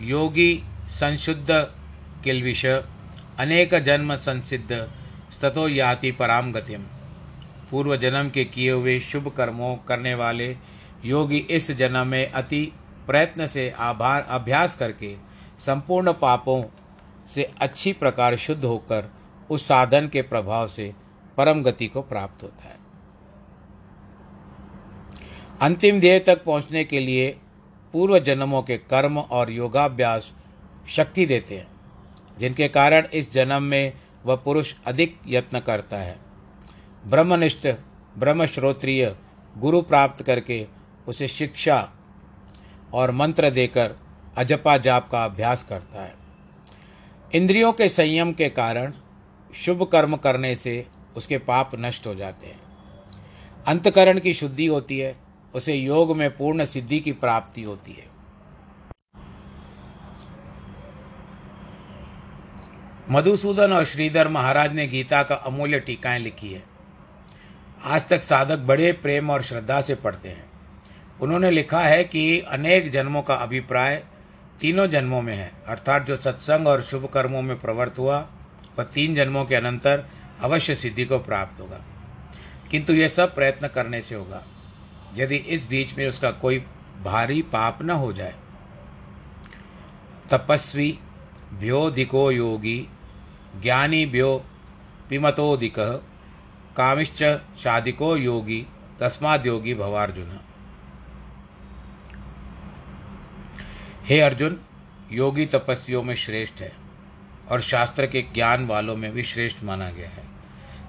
योगी 0.00 0.62
संशुद्ध 0.90 1.46
किलविष, 2.24 2.64
अनेक 3.38 3.74
जन्म 3.74 4.14
संसिद्ध, 4.16 4.72
स्ततो 5.32 5.68
याति 5.68 6.10
पराम 6.12 6.50
गतिम। 6.52 6.82
पूर्व 7.70 7.96
जन्म 7.96 8.30
के 8.30 8.44
किए 8.44 8.70
हुए 8.70 8.98
शुभ 9.00 9.28
कर्मों 9.36 9.74
करने 9.88 10.14
वाले 10.14 10.56
योगी 11.04 11.38
इस 11.38 11.70
जन्म 11.70 12.06
में 12.06 12.30
अति 12.30 12.72
प्रयत्न 13.06 13.46
से 13.46 13.70
आभार, 13.70 14.22
अभ्यास 14.22 14.74
करके 14.74 15.14
संपूर्ण 15.58 16.12
पापों 16.12 16.62
से 17.26 17.50
अच्छी 17.60 17.92
प्रकार 17.92 18.36
शुद्ध 18.36 18.64
होकर 18.64 19.10
उस 19.50 19.68
साधन 19.68 20.08
के 20.08 20.22
प्रभाव 20.22 20.68
से 20.68 20.92
परम 21.36 21.62
गति 21.62 21.86
को 21.86 22.02
प्राप्त 22.02 22.42
होता 22.42 22.68
है। 22.68 22.78
अंतिम 25.62 26.00
ध्येय 26.00 26.18
तक 26.18 26.44
पहुँचने 26.44 26.84
के 26.84 27.00
लिए 27.00 27.36
पूर्व 27.96 28.18
जन्मों 28.18 28.62
के 28.62 28.76
कर्म 28.78 29.18
और 29.18 29.50
योगाभ्यास 29.50 30.34
शक्ति 30.88 31.26
देते 31.26 31.56
हैं, 31.56 31.66
जिनके 32.38 32.68
कारण 32.68 33.06
इस 33.14 33.32
जन्म 33.32 33.62
में 33.62 33.92
वह 34.26 34.36
पुरुष 34.36 34.74
अधिक 34.86 35.18
यत्न 35.26 35.60
करता 35.60 35.96
है। 35.96 36.16
ब्रह्मनिष्ठ, 37.06 37.66
ब्रह्मश्रोत्रिय, 38.18 39.16
गुरु 39.58 39.82
प्राप्त 39.82 40.22
करके 40.22 40.66
उसे 41.08 41.28
शिक्षा 41.28 41.92
और 42.94 43.10
मंत्र 43.10 43.50
देकर 43.50 43.96
अजपा 44.38 44.78
जाप 44.78 45.08
का 45.10 45.24
अभ्यास 45.24 45.64
करता 45.64 46.02
है। 46.02 46.14
इंद्रियों 47.34 47.72
के 47.72 47.88
संयम 47.88 48.32
के 48.32 48.48
कारण 48.48 48.92
शुभ 49.54 49.88
कर्म 49.92 50.16
करने 50.16 50.54
से 50.54 50.86
उसके 51.16 51.38
पाप 51.38 51.70
नष्ट 51.74 52.06
हो 52.06 52.14
जाते 52.14 52.46
हैं। 52.46 52.60
अंतकरण 53.66 54.18
की 54.18 54.34
शुद्धि 54.34 54.66
होती 54.66 54.98
है 54.98 55.25
उसे 55.56 55.74
योग 55.74 56.16
में 56.16 56.36
पूर्ण 56.36 56.64
सिद्धि 56.64 57.00
की 57.00 57.12
प्राप्ति 57.12 57.62
होती 57.62 57.92
है। 57.92 58.06
मधुसूदन 63.10 63.72
और 63.72 63.84
श्रीधर 63.84 64.28
महाराज 64.28 64.72
ने 64.72 64.86
गीता 64.86 65.22
का 65.22 65.34
अमूल्य 65.34 65.80
टीकाएँ 65.80 66.18
लिखी 66.18 66.52
है। 66.52 66.62
आज 67.84 68.08
तक 68.08 68.22
साधक 68.22 68.58
बड़े 68.58 68.92
प्रेम 68.92 69.30
और 69.30 69.42
श्रद्धा 69.42 69.80
से 69.80 69.94
पढ़ते 69.94 70.28
हैं। 70.28 70.50
उन्होंने 71.20 71.50
लिखा 71.50 71.80
है 71.80 72.04
कि 72.04 72.40
अनेक 72.40 72.90
जन्मों 72.90 73.22
का 73.22 73.34
अभिप्राय 73.34 74.04
तीनों 74.60 74.86
जन्मों 74.86 75.22
में 75.22 75.36
है। 75.36 75.52
अर्थात 75.66 76.06
जो 76.06 76.16
सत्संग 76.16 76.68
और 76.68 76.82
शुभ 76.82 77.06
कर्मों 77.06 77.42
में 77.42 77.60
प्रवृत्त 77.60 77.98
हुआ, 77.98 78.18
वह 78.78 78.84
तीन 78.84 79.14
जन्मों 79.14 79.44
के 79.44 79.54
अनंतर 79.54 80.06
अवश्य 80.40 80.74
सिद्धि 80.74 81.04
को 81.04 81.18
प्राप्त 81.18 81.60
होगा। 81.60 81.84
किंतु 82.70 82.92
यह 82.92 83.08
सब 83.08 83.34
प्रयत्न 83.34 83.68
करने 83.68 84.00
से 84.00 84.14
होगा। 84.14 84.44
यदि 85.16 85.36
इस 85.36 85.68
बीच 85.68 85.98
में 85.98 86.08
उसका 86.08 86.30
कोई 86.30 86.58
भारी 87.02 87.42
पाप 87.42 87.82
न 87.82 87.90
हो 87.90 88.12
जाए। 88.12 88.34
तपस्वी 90.30 90.98
भ्योधिको 91.52 92.30
योगी, 92.30 92.88
ज्ञानी 93.62 94.06
भ्यो 94.06 94.44
पिमतोदिक, 95.08 95.74
कामिश्च 96.76 97.40
शादिको 97.62 98.16
योगी, 98.16 98.66
तस्माद 99.00 99.46
योगी 99.46 99.74
भवार्जुन। 99.74 100.40
हे 104.04 104.20
अर्जुन, 104.20 104.60
योगी 105.12 105.46
तपस्वियों 105.46 106.02
में 106.02 106.14
श्रेष्ठ 106.14 106.54
है 106.54 106.72
और 107.50 107.60
शास्त्र 107.60 108.06
के 108.06 108.22
ज्ञान 108.22 108.66
वालों 108.66 108.96
में 108.96 109.12
भी 109.12 109.22
श्रेष्ठ 109.22 109.64
माना 109.64 109.90
गया 109.90 110.08
है, 110.08 110.24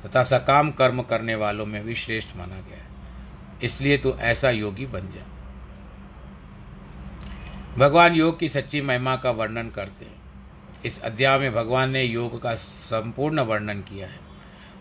तथा 0.05 0.23
सकाम 0.23 0.71
कर्म 0.71 1.01
करने 1.01 1.35
वालों 1.35 1.65
में 1.65 1.83
भी 1.83 1.95
श्रेष्ठ 1.95 2.37
माना 2.37 2.55
गया 2.55 2.77
है। 2.77 2.96
इसलिए 3.63 3.97
तू 3.97 4.11
ऐसा 4.11 4.49
योगी 4.49 4.85
बन 4.85 5.07
जा। 5.07 5.25
भगवान 7.77 8.13
योग 8.13 8.39
की 8.39 8.49
सच्ची 8.49 8.81
महिमा 8.81 9.15
का 9.15 9.31
वर्णन 9.31 9.69
करते 9.69 10.05
हैं। 10.05 10.15
इस 10.85 11.01
अध्याय 11.01 11.39
में 11.39 11.53
भगवान 11.53 11.89
ने 11.89 12.03
योग 12.03 12.41
का 12.41 12.55
संपूर्ण 12.55 13.41
वर्णन 13.41 13.81
किया 13.81 14.07
है 14.07 14.19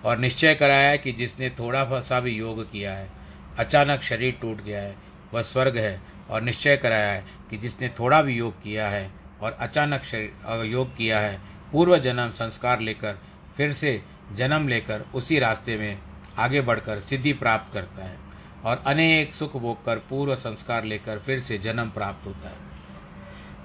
और 0.04 0.18
निश्चय 0.18 0.54
कराया 0.54 0.90
है 0.90 0.98
कि 0.98 1.12
जिसने 1.12 1.50
थोड़ा 1.50 2.00
सा 2.00 2.20
भी 2.20 2.30
योग 2.30 2.62
किया 2.72 2.92
है, 2.92 3.10
अचानक 3.58 4.02
शरीर 4.02 4.38
टूट 4.40 4.62
गया 4.62 4.82
है, 4.82 4.96
वह 5.34 5.42
स्वर्ग 5.42 5.76
है 5.76 6.00
और 6.30 6.42
निश्चय 6.42 6.76
कराया 6.76 7.12
है 7.12 7.24
कि 7.50 7.56
जिसने 7.56 7.88
थोड़ा 7.88 8.22
भी 8.22 8.34
योग 8.34 8.62
किया 8.62 8.88
है 8.88 9.10
और 9.40 9.52
अचानक 9.52 10.02
शरीर 10.02 10.64
योग 10.64 10.96
किया 10.96 11.18
है, 11.20 11.40
पूर्व 11.72 11.98
जन्म 11.98 12.30
संस्कार 12.30 12.80
लेकर, 12.80 13.18
फिर 13.56 13.72
से 13.72 14.02
जन्म 14.32 14.68
लेकर 14.68 15.04
उसी 15.14 15.38
रास्ते 15.38 15.76
में 15.76 15.98
आगे 16.38 16.60
बढ़कर 16.60 17.00
सिद्धि 17.00 17.32
प्राप्त 17.32 17.72
करता 17.72 18.04
है। 18.04 18.25
और 18.66 18.82
अनेक 18.86 19.34
सुख 19.34 19.56
भोग 19.56 19.84
कर 19.84 19.96
पूर्व 19.96 20.34
संस्कार 20.34 20.84
लेकर 20.84 21.18
फिर 21.18 21.40
से 21.40 21.58
जन्म 21.58 21.90
प्राप्त 21.90 22.26
होता 22.26 22.48
है। 22.48 22.66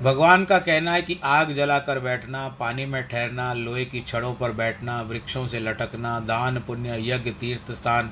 भगवान 0.01 0.45
का 0.45 0.59
कहना 0.59 0.91
है 0.91 1.01
कि 1.01 1.19
आग 1.23 1.53
जलाकर 1.53 1.99
बैठना, 1.99 2.47
पानी 2.47 2.85
में 2.85 3.07
ठहरना, 3.07 3.53
लोहे 3.53 3.85
की 3.85 4.01
छड़ों 4.01 4.33
पर 4.33 4.51
बैठना, 4.51 5.01
वृक्षों 5.01 5.47
से 5.47 5.59
लटकना, 5.59 6.19
दान, 6.19 6.59
पुण्य, 6.59 7.11
यज्ञ, 7.11 7.31
तीर्थ, 7.31 7.71
स्थान 7.71 8.11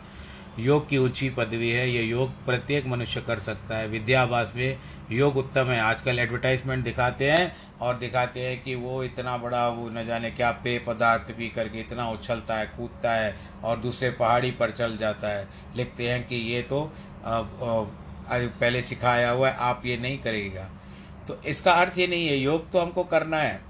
योग 0.59 0.87
की 0.89 0.97
ऊँची 0.97 1.29
पदवी 1.29 1.69
है, 1.71 1.89
ये 1.89 2.01
योग 2.03 2.29
प्रत्येक 2.45 2.85
मनुष्य 2.87 3.21
कर 3.21 3.39
सकता 3.39 3.77
है। 3.77 3.87
विद्यावास 3.87 4.53
में 4.55 4.77
योग 5.11 5.37
उत्तम 5.37 5.65
है। 5.65 5.79
आजकल 5.81 6.19
एडवर्टाइजमेंट 6.19 6.83
दिखाते 6.83 7.29
हैं 7.31 7.55
और 7.81 7.97
दिखाते 7.97 8.39
हैं 8.39 8.61
कि 8.63 8.75
वो 8.75 9.03
इतना 9.03 9.37
बड़ा, 9.37 9.67
वो 9.69 9.89
न 9.89 10.05
जाने 10.05 10.31
क्या 10.31 10.51
पेय 10.63 10.79
पदार्थ 10.79 11.31
पी 11.31 11.49
करके 11.49 11.79
इतना 11.79 12.09
उछलता 12.09 12.55
है, 12.55 12.65
कूदता 12.67 13.13
है 13.13 13.35
और 13.63 13.77
दूसरे 13.79 14.09
पहाड़ी 14.11 14.51
पर 14.51 14.71
चल 14.71 14.97
जाता 14.97 15.27
है। 15.29 15.47
लिखते 15.77 16.09
हैं 16.09 16.25
कि 16.27 16.35
ये 16.35 16.61
तो 16.63 16.91
पहले 18.21 18.81
सिखाया 18.81 19.29
हुआ 19.31 19.49
है, 19.49 19.55
आप 19.55 19.81
ये 19.85 19.97
नहीं 19.97 20.17
करेगा। 20.19 20.69
तो 21.27 21.41
इसका 21.47 21.71
अर्थ 21.73 21.97
ये 21.97 22.07
नहीं 22.07 22.27
है, 22.27 22.35
योग 22.35 22.71
तो 22.71 22.79
हमको 22.79 23.03
करना 23.05 23.37
है। 23.37 23.68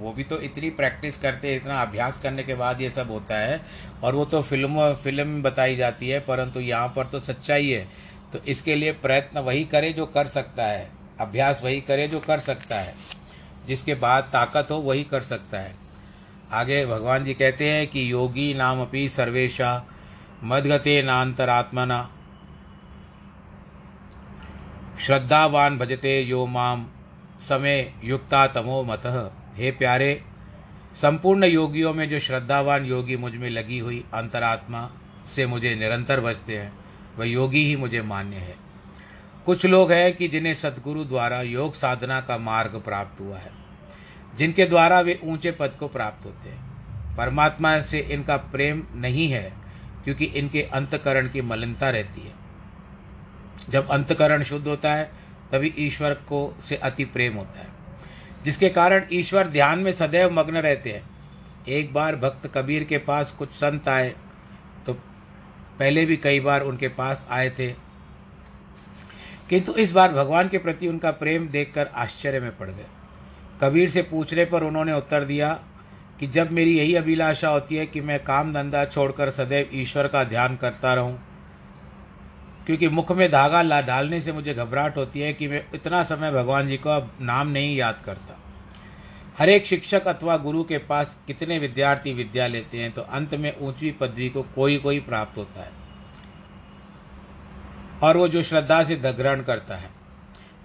वो 0.00 0.12
भी 0.12 0.24
तो 0.24 0.40
इतनी 0.40 0.70
प्रैक्टिस 0.70 1.16
करते 1.16 1.56
इतना 1.56 1.82
अभ्यास 1.82 2.18
करने 2.18 2.42
के 2.42 2.54
बाद 2.54 2.80
ये 2.80 2.90
सब 2.90 3.10
होता 3.10 3.38
है। 3.38 3.60
और 4.04 4.14
वो 4.14 4.24
तो 4.24 4.42
फ़िल्म 4.42 4.94
फ़िल्म 4.94 5.42
बताई 5.42 5.76
जाती 5.76 6.08
है, 6.08 6.20
परंतु 6.20 6.60
यहाँ 6.60 6.88
पर 6.88 7.06
तो 7.06 7.20
सच्चाई 7.20 7.68
है। 7.68 7.88
तो 8.32 8.38
इसके 8.48 8.74
लिए 8.74 8.92
प्रयत्न 8.92 9.38
वही 9.38 9.64
करे 9.64 9.92
जो 9.92 10.06
कर 10.06 10.26
सकता 10.26 10.64
है। 10.64 10.90
अभ्यास 11.20 11.60
वही 11.64 11.80
करे 11.80 12.08
जो 12.08 12.20
कर 12.20 12.38
सकता 12.38 12.76
है। 12.76 12.94
जिसके 13.66 13.94
बाद 13.94 14.24
ताकत 14.24 14.68
हो, 14.70 14.76
वही 14.76 15.04
कर 15.04 15.20
सकता 15.20 15.60
है। 15.60 15.74
आगे 16.52 16.86
भगवान 16.86 17.24
जी 17.24 17.34
कहते 17.34 17.70
हैं 17.70 17.86
कि, 17.86 18.12
योगी 18.12 18.54
नाम 18.54 18.80
अपनी 18.80 19.08
सर्वेशा, 19.08 19.86
मदगते 20.44 21.02
नान्तरात्मना। 21.02 22.10
श्रद्धावान 25.00 25.78
भजते 25.78 26.20
यो 26.20 26.46
माम 26.46 26.86
समय 27.48 27.92
युक्ता 28.04 28.46
तमो 28.46 28.82
मत 28.82 29.06
हे 29.54 29.70
प्यारे, 29.70 30.22
संपूर्ण 30.94 31.44
योगियों 31.44 31.94
में 31.94 32.08
जो 32.08 32.20
श्रद्धावान 32.20 32.84
योगी 32.84 33.16
मुझमें 33.16 33.50
लगी 33.50 33.78
हुई 33.78 34.04
अंतरात्मा 34.14 34.90
से 35.36 35.46
मुझे 35.46 35.74
निरंतर 35.74 36.20
बचते 36.20 36.58
हैं, 36.58 36.72
वह 37.16 37.26
योगी 37.26 37.64
ही 37.66 37.76
मुझे 37.76 38.02
मान्य 38.02 38.36
है। 38.36 38.54
कुछ 39.46 39.66
लोग 39.66 39.92
हैं 39.92 40.16
कि 40.16 40.28
जिन्हें 40.28 40.54
सदगुरु 40.54 41.04
द्वारा 41.04 41.42
योग 41.42 41.74
साधना 41.74 42.20
का 42.20 42.38
मार्ग 42.38 42.70
प्राप्त 42.70 43.20
हुआ 43.20 43.38
है, 43.38 43.52
जिनके 44.38 44.66
द्वारा 44.66 45.00
वे 45.00 45.20
ऊँचे 45.24 45.50
पद 45.50 45.76
को 45.80 45.88
प्राप्त 45.88 46.24
होते 46.24 46.48
हैं। 46.48 47.16
परमात्मा 47.16 47.80
से 47.80 47.98
इनका 47.98 48.36
प्रेम 48.36 48.86
नहीं 48.94 49.28
है, 49.28 49.52
क्योंकि 50.04 50.24
इनके 50.24 50.62
अंतकरण 50.62 51.28
की 51.28 51.40
मलिनता 51.40 51.90
रहती 51.90 52.20
है। 52.20 52.32
जब 53.70 53.88
अंतकरण 53.88 54.42
शुद्ध 54.42 54.66
होता 54.68 54.94
है, 54.94 55.10
तभी 55.52 55.74
ईश्वर 55.78 56.14
को 56.14 56.58
से 56.68 56.76
अति 56.76 57.04
प्रेम 57.04 57.34
होता 57.34 57.60
है। 57.60 57.79
जिसके 58.44 58.68
कारण 58.68 59.04
ईश्वर 59.12 59.46
ध्यान 59.48 59.78
में 59.78 59.92
सदैव 59.92 60.30
मग्न 60.32 60.56
रहते 60.56 60.90
हैं। 60.90 61.02
एक 61.68 61.92
बार 61.94 62.16
भक्त 62.16 62.50
कबीर 62.54 62.84
के 62.84 62.98
पास 62.98 63.30
कुछ 63.30 63.50
संत 63.50 63.88
आए 63.88 64.14
तो 64.86 64.92
पहले 65.78 66.04
भी 66.06 66.16
कई 66.16 66.40
बार 66.40 66.62
उनके 66.62 66.88
पास 66.88 67.26
आए 67.30 67.50
थे। 67.50 67.68
किंतु 69.48 69.72
इस 69.74 69.92
बार 69.92 70.12
भगवान 70.12 70.48
के 70.48 70.58
प्रति 70.58 70.88
उनका 70.88 71.10
प्रेम 71.10 71.48
देखकर 71.48 71.86
आश्चर्य 71.86 72.40
में 72.40 72.56
पड़ 72.56 72.68
गए। 72.68 72.86
कबीर 73.60 73.90
से 73.90 74.02
पूछने 74.02 74.44
पर 74.44 74.62
उन्होंने 74.62 74.92
उत्तर 74.92 75.24
दिया 75.24 75.52
कि 76.20 76.26
जब 76.26 76.50
मेरी 76.50 76.76
यही 76.78 76.94
अभिलाषा 76.94 77.48
होती 77.48 77.76
है 77.76 77.86
कि 77.86 78.00
मैं 78.00 78.18
काम 78.24 78.52
धंधा 78.52 78.84
छोड़कर 78.84 79.30
सदैव 79.30 79.70
ईश्वर 79.72 80.08
का 80.08 80.24
ध्यान 80.24 80.56
करता 80.56 80.94
रहूँ 80.94 81.18
क्योंकि 82.66 82.88
मुख 82.88 83.12
में 83.12 83.30
धागा 83.30 83.62
ला 83.62 83.80
डालने 83.80 84.20
से 84.20 84.32
मुझे 84.32 84.54
घबराहट 84.54 84.96
होती 84.96 85.20
है 85.20 85.32
कि 85.32 85.48
मैं 85.48 85.64
इतना 85.74 86.02
समय 86.02 86.30
भगवान 86.30 86.68
जी 86.68 86.76
का 86.76 86.98
नाम 87.20 87.48
नहीं 87.48 87.76
याद 87.76 88.00
करता। 88.04 88.36
हर 89.38 89.48
एक 89.48 89.66
शिक्षक 89.66 90.08
अथवा 90.08 90.36
गुरु 90.36 90.64
के 90.64 90.78
पास 90.78 91.16
कितने 91.26 91.58
विद्यार्थी 91.58 92.12
विद्या 92.12 92.46
लेते 92.46 92.78
हैं 92.78 92.90
तो 92.92 93.02
अंत 93.02 93.34
में 93.34 93.56
ऊँची 93.58 93.90
पदवी 93.90 94.28
को 94.28 94.42
कोई 94.42 94.76
कोई 94.78 95.00
प्राप्त 95.00 95.36
होता 95.38 95.60
है। 95.60 95.72
और 98.02 98.16
वो 98.16 98.28
जो 98.28 98.42
श्रद्धा 98.42 98.82
से 98.84 98.96
ग्रहण 98.96 99.42
करता 99.42 99.76
है। 99.76 99.90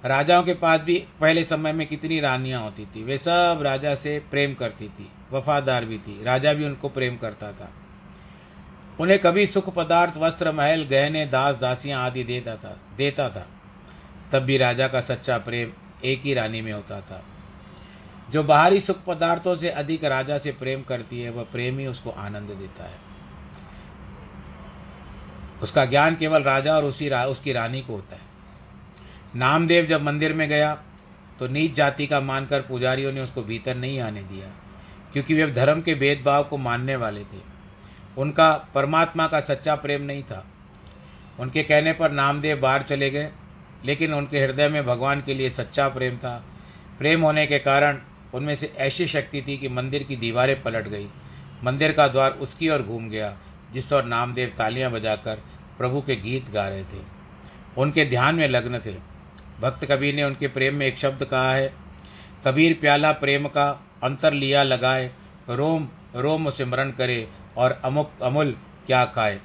राजाओं 0.05 0.43
के 0.43 0.53
पास 0.53 0.81
भी 0.81 0.97
पहले 1.21 1.43
समय 1.43 1.73
में 1.73 1.85
कितनी 1.87 2.19
रानियाँ 2.19 2.61
होती 2.61 2.85
थी, 2.85 3.03
वे 3.03 3.17
सब 3.17 3.59
राजा 3.61 3.95
से 3.95 4.19
प्रेम 4.31 4.53
करती 4.53 4.87
थी, 4.89 5.09
वफादार 5.31 5.85
भी 5.85 5.97
थी। 5.97 6.23
राजा 6.23 6.53
भी 6.53 6.65
उनको 6.65 6.89
प्रेम 6.89 7.17
करता 7.17 7.51
था। 7.51 7.71
उन्हें 8.99 9.17
कभी 9.19 9.45
सुख 9.47 9.73
पदार्थ 9.73 10.17
वस्त्र 10.17 10.51
महल 10.51 10.83
गहने 10.83 11.25
दास 11.25 11.55
दासियाँ 11.55 12.05
आदि 12.05 12.23
देता 12.23 12.55
था 12.55 12.77
देता 12.97 13.29
था। 13.29 13.45
तब 14.31 14.43
भी 14.43 14.57
राजा 14.57 14.87
का 14.87 15.01
सच्चा 15.01 15.37
प्रेम 15.37 15.71
एक 16.03 16.21
ही 16.21 16.33
रानी 16.33 16.61
में 16.61 16.71
होता 16.73 16.99
था। 17.01 17.23
जो 18.31 18.43
बाहरी 18.43 18.79
सुख 18.79 19.03
पदार्थों 19.05 19.55
से 19.55 19.69
अधिक 19.69 20.03
राजा 20.03 20.37
से 20.37 20.51
प्रेम 20.51 20.81
करती 20.81 21.21
है 21.21 21.29
वह 21.29 21.43
प्रेम 21.43 21.79
ही 21.79 21.87
उसको 21.87 22.09
आनंद 22.09 22.49
देता 22.49 22.83
है। 22.83 22.99
उसका 25.63 25.85
ज्ञान 25.85 26.15
केवल 26.15 26.43
राजा 26.43 26.75
और 26.75 26.85
उसी 26.85 27.09
रा, 27.09 27.25
उसकी 27.25 27.53
रानी 27.53 27.81
को 27.81 27.93
होता 27.93 28.15
है। 28.15 28.21
नामदेव 29.35 29.85
जब 29.85 30.01
मंदिर 30.01 30.33
में 30.33 30.47
गया 30.49 30.73
तो 31.39 31.47
नीच 31.47 31.73
जाति 31.75 32.07
का 32.07 32.19
मानकर 32.21 32.61
पुजारियों 32.61 33.11
ने 33.11 33.21
उसको 33.21 33.43
भीतर 33.43 33.75
नहीं 33.75 33.99
आने 33.99 34.23
दिया 34.23 34.47
क्योंकि 35.13 35.33
वे 35.33 35.51
धर्म 35.51 35.81
के 35.81 35.95
भेदभाव 35.95 36.43
को 36.43 36.57
मानने 36.57 36.95
वाले 36.95 37.23
थे। 37.23 37.54
उनका 38.17 38.51
परमात्मा 38.75 39.27
का 39.27 39.39
सच्चा 39.39 39.75
प्रेम 39.75 40.01
नहीं 40.01 40.23
था। 40.23 40.45
उनके 41.39 41.63
कहने 41.63 41.93
पर 41.93 42.11
नामदेव 42.11 42.59
बाहर 42.59 42.83
चले 42.83 43.09
गए, 43.09 43.31
लेकिन 43.85 44.13
उनके 44.13 44.39
हृदय 44.39 44.69
में 44.69 44.85
भगवान 44.85 45.21
के 45.21 45.33
लिए 45.33 45.49
सच्चा 45.49 45.87
प्रेम 45.89 46.17
था। 46.17 46.43
प्रेम 46.99 47.21
होने 47.21 47.45
के 47.47 47.59
कारण 47.59 47.99
उनमें 48.33 48.55
से 48.55 48.73
ऐसी 48.77 49.07
शक्ति 49.07 49.41
थी 49.41 49.57
कि 49.57 49.69
मंदिर 49.69 50.03
की 50.03 50.15
दीवारें 50.15 50.61
पलट 50.63 50.87
गई। 50.87 51.07
मंदिर 51.63 51.91
का 51.91 52.07
द्वार 52.07 52.31
उसकी 52.31 52.69
ओर 52.69 52.81
घूम 52.81 53.09
गया, 53.09 53.35
जिस 53.73 53.91
ओर 53.93 54.03
नामदेव 54.03 54.53
तालियाँ 54.57 54.91
बजाकर 54.91 55.41
प्रभु 55.77 56.01
के 56.01 56.15
गीत 56.15 56.49
गा 56.51 56.67
रहे 56.67 56.83
थे। 56.83 57.03
उनके 57.77 58.05
ध्यान 58.05 58.35
में 58.35 58.47
लग्न 58.47 58.79
थे। 58.79 58.93
भक्त 59.61 59.85
कबीर 59.85 60.15
ने 60.15 60.23
उनके 60.23 60.47
प्रेम 60.47 60.75
में 60.75 60.85
एक 60.87 60.97
शब्द 60.97 61.23
कहा 61.23 61.53
है, 61.53 61.73
कबीर 62.45 62.73
प्याला 62.73 63.11
प्रेम 63.11 63.47
का 63.47 63.69
अंतर 64.03 64.33
लिया 64.33 64.63
लगाए, 64.63 65.11
रोम 65.49 65.87
रोम 66.15 66.49
सिमरण 66.49 66.91
करे 66.91 67.27
और 67.57 67.81
अमुक 67.85 68.11
अमुल 68.23 68.55
क्या 68.87 69.05
खाए। 69.05 69.39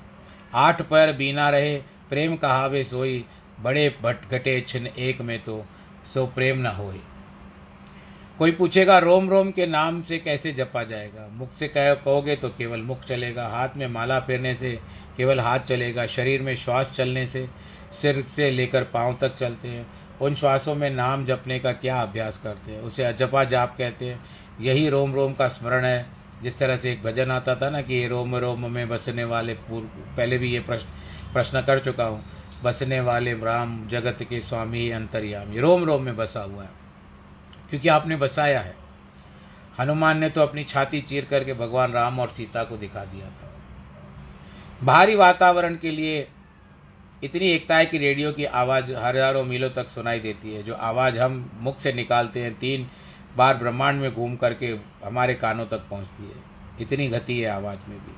आठ 0.54 0.82
पैर 0.82 1.12
बीना 1.12 1.50
रहे, 1.50 1.76
प्रेम 2.08 2.36
कहावे 2.36 2.84
सोई, 2.84 3.24
बड़े 3.60 3.88
भट 4.02 4.30
घटे 4.30 4.60
छिन 4.68 4.86
एक 4.86 5.20
में 5.20 5.38
तो 5.44 5.64
सो 6.14 6.26
प्रेम 6.26 6.58
न 6.58 6.66
होए। 6.66 6.98
कोई 8.38 8.52
पूछेगा, 8.52 8.98
रोम 8.98 9.30
रोम 9.30 9.50
के 9.50 9.66
नाम 9.66 10.02
से 10.02 10.18
कैसे 10.18 10.52
जपा 10.52 10.82
जाएगा? 10.82 11.28
मुख 11.32 11.52
से 11.52 11.68
कह 11.68 11.94
कहोगे 11.94 12.36
तो 12.36 12.48
केवल 12.48 12.80
मुख 12.80 13.04
चलेगा, 13.04 13.46
हाथ 13.48 13.68
में 13.76 13.86
माला 13.86 14.20
फेरने 14.20 14.54
से 14.54 14.78
केवल 15.16 15.40
हाथ 15.40 15.58
चलेगा, 15.58 16.06
शरीर 16.06 16.42
में 16.42 16.56
श्वास 16.56 16.94
चलने 16.96 17.26
से 17.26 17.48
सिर 18.02 18.24
से 18.36 18.50
लेकर 18.50 18.84
पाँव 18.84 19.18
तक 19.20 19.36
चलते 19.36 19.68
हैं। 19.68 19.86
उन 20.20 20.34
श्वासों 20.34 20.74
में 20.74 20.90
नाम 20.90 21.26
जपने 21.26 21.58
का 21.58 21.72
क्या 21.72 22.00
अभ्यास 22.02 22.40
करते 22.42 22.72
हैं? 22.72 22.80
उसे 22.80 23.04
अजपा 23.04 23.44
जाप 23.44 23.74
कहते 23.78 24.04
हैं। 24.04 24.24
यही 24.60 24.88
रोम 24.88 25.14
रोम 25.14 25.32
का 25.32 25.48
स्मरण 25.48 25.84
है। 25.84 26.19
जिस 26.42 26.58
तरह 26.58 26.76
से 26.76 26.92
एक 26.92 27.02
भजन 27.02 27.30
आता 27.30 27.54
था 27.56 27.70
ना 27.70 27.82
कि 27.82 27.94
ये 27.94 28.08
रोम 28.08 28.36
रोम 28.36 28.70
में 28.70 28.88
बसने 28.88 29.24
वाले 29.24 29.54
पूर्व, 29.54 29.86
पहले 30.16 30.38
भी 30.38 30.52
ये 30.52 30.60
प्रश्न 30.60 30.86
प्रश्न 31.32 31.62
कर 31.62 31.78
चुका 31.78 32.04
हूँ। 32.04 32.24
बसने 32.62 33.00
वाले 33.00 33.32
राम, 33.32 33.88
जगत 33.88 34.18
के 34.22 34.40
स्वामी 34.40 34.90
अंतर्यामी। 34.90 35.60
रोम 35.60 35.84
रोम 35.84 36.02
में 36.02 36.16
बसा 36.16 36.40
हुआ 36.40 36.62
है। 36.62 36.70
क्योंकि 37.70 37.88
आपने 37.88 38.16
बसाया 38.16 38.60
है। 38.60 38.74
हनुमान 39.78 40.18
ने 40.18 40.30
तो 40.30 40.40
अपनी 40.40 40.64
छाती 40.64 41.00
चीर 41.00 41.24
करके 41.24 41.54
भगवान 41.54 41.92
राम 41.92 42.20
और 42.20 42.28
सीता 42.28 42.64
को 42.64 42.76
दिखा 42.76 43.04
दिया 43.04 43.26
था। 43.26 43.52
बाहरी 44.82 45.14
वातावरण 45.14 45.76
के 45.76 45.90
लिए 45.90 46.28
इतनी 47.24 47.46
एकता 47.46 47.76
है 47.76 47.86
कि 47.86 47.98
रेडियो 47.98 48.32
की 48.32 48.44
आवाज़ 48.44 48.92
हज़ारों 48.92 49.44
मीलों 49.44 49.70
तक 49.70 49.88
सुनाई 49.88 50.20
देती 50.20 50.54
है। 50.54 50.62
जो 50.62 50.74
आवाज़ 50.74 51.18
हम 51.18 51.50
मुख 51.54 51.78
से 51.78 51.92
निकालते 51.92 52.42
हैं, 52.42 52.54
तीन 52.54 52.90
बार 53.36 53.56
ब्रह्मांड 53.56 54.00
में 54.00 54.14
घूम 54.14 54.36
करके 54.36 54.66
हमारे 55.04 55.34
कानों 55.34 55.66
तक 55.66 55.78
पहुँचती 55.78 56.24
है। 56.24 56.60
इतनी 56.80 57.08
गति 57.08 57.40
है 57.40 57.50
आवाज़ 57.50 57.78
में 57.88 57.98
भी। 57.98 58.12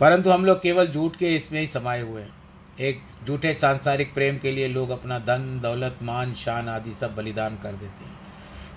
परंतु 0.00 0.30
हम 0.30 0.44
लोग 0.44 0.62
केवल 0.62 0.86
झूठ 0.86 1.16
के 1.16 1.36
इसमें 1.36 1.60
ही 1.60 1.66
समाये 1.66 2.02
हुए 2.02 2.22
हैं। 2.22 2.32
एक 2.80 3.00
झूठे 3.26 3.54
सांसारिक 3.54 4.14
प्रेम 4.14 4.38
के 4.38 4.52
लिए 4.52 4.68
लोग 4.68 4.90
अपना 4.90 5.18
धन, 5.18 5.60
दौलत, 5.62 5.98
मान, 6.02 6.34
शान 6.34 6.68
आदि 6.68 6.94
सब 6.94 7.14
बलिदान 7.14 7.56
कर 7.62 7.72
देते 7.72 8.04
हैं। 8.04 8.20